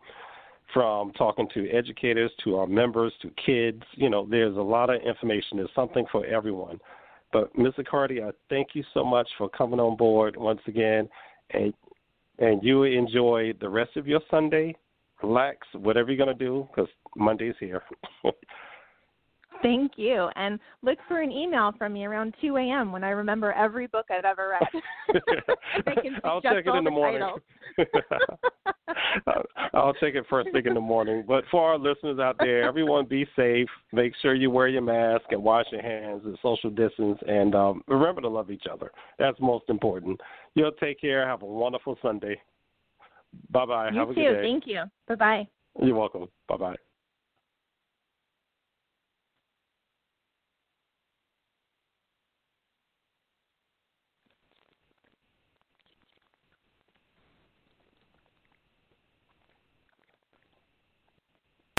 from 0.73 1.11
talking 1.13 1.49
to 1.53 1.69
educators 1.69 2.31
to 2.43 2.55
our 2.57 2.67
members 2.67 3.13
to 3.21 3.29
kids, 3.45 3.83
you 3.95 4.09
know, 4.09 4.25
there's 4.29 4.55
a 4.55 4.61
lot 4.61 4.89
of 4.89 5.01
information. 5.01 5.57
There's 5.57 5.69
something 5.75 6.05
for 6.11 6.25
everyone. 6.25 6.79
But 7.33 7.57
Ms. 7.57 7.73
Zaccardi, 7.77 8.25
I 8.25 8.31
thank 8.49 8.69
you 8.73 8.83
so 8.93 9.03
much 9.03 9.27
for 9.37 9.49
coming 9.49 9.79
on 9.79 9.97
board 9.97 10.35
once 10.37 10.61
again, 10.67 11.07
and 11.51 11.73
and 12.39 12.63
you 12.63 12.83
enjoy 12.83 13.53
the 13.59 13.69
rest 13.69 13.95
of 13.97 14.07
your 14.07 14.21
Sunday. 14.29 14.75
Relax, 15.21 15.67
whatever 15.73 16.11
you're 16.11 16.17
gonna 16.25 16.37
do, 16.37 16.67
because 16.73 16.89
Monday's 17.15 17.55
here. 17.59 17.83
Thank 19.61 19.93
you. 19.95 20.29
And 20.35 20.59
look 20.81 20.97
for 21.07 21.21
an 21.21 21.31
email 21.31 21.73
from 21.77 21.93
me 21.93 22.05
around 22.05 22.35
2 22.41 22.57
a.m. 22.57 22.91
when 22.91 23.03
I 23.03 23.09
remember 23.09 23.53
every 23.53 23.87
book 23.87 24.07
I've 24.09 24.25
ever 24.25 24.49
read. 24.49 24.67
I'll 26.23 26.41
check 26.41 26.65
it 26.65 26.75
in 26.75 26.83
the 26.83 26.91
morning. 26.91 27.21
I'll 29.73 29.93
check 29.93 30.15
it 30.15 30.25
first 30.29 30.51
thing 30.51 30.65
in 30.65 30.73
the 30.73 30.81
morning. 30.81 31.23
But 31.27 31.43
for 31.51 31.71
our 31.71 31.77
listeners 31.77 32.19
out 32.19 32.37
there, 32.39 32.63
everyone 32.63 33.05
be 33.05 33.25
safe. 33.35 33.67
Make 33.91 34.13
sure 34.21 34.33
you 34.33 34.49
wear 34.49 34.67
your 34.67 34.81
mask 34.81 35.25
and 35.31 35.43
wash 35.43 35.65
your 35.71 35.81
hands 35.81 36.21
and 36.25 36.37
social 36.41 36.69
distance. 36.69 37.19
And 37.27 37.55
um, 37.55 37.83
remember 37.87 38.21
to 38.21 38.29
love 38.29 38.51
each 38.51 38.65
other. 38.71 38.91
That's 39.19 39.39
most 39.39 39.65
important. 39.69 40.19
You'll 40.55 40.71
take 40.73 40.99
care. 40.99 41.27
Have 41.27 41.41
a 41.43 41.45
wonderful 41.45 41.97
Sunday. 42.01 42.39
Bye 43.49 43.65
bye. 43.65 43.91
Have 43.93 44.09
a 44.09 44.13
too. 44.13 44.21
good 44.21 44.33
day. 44.33 44.41
Thank 44.41 44.67
you. 44.67 44.83
Bye 45.07 45.15
bye. 45.15 45.47
You're 45.81 45.95
welcome. 45.95 46.27
Bye 46.47 46.57
bye. 46.57 46.75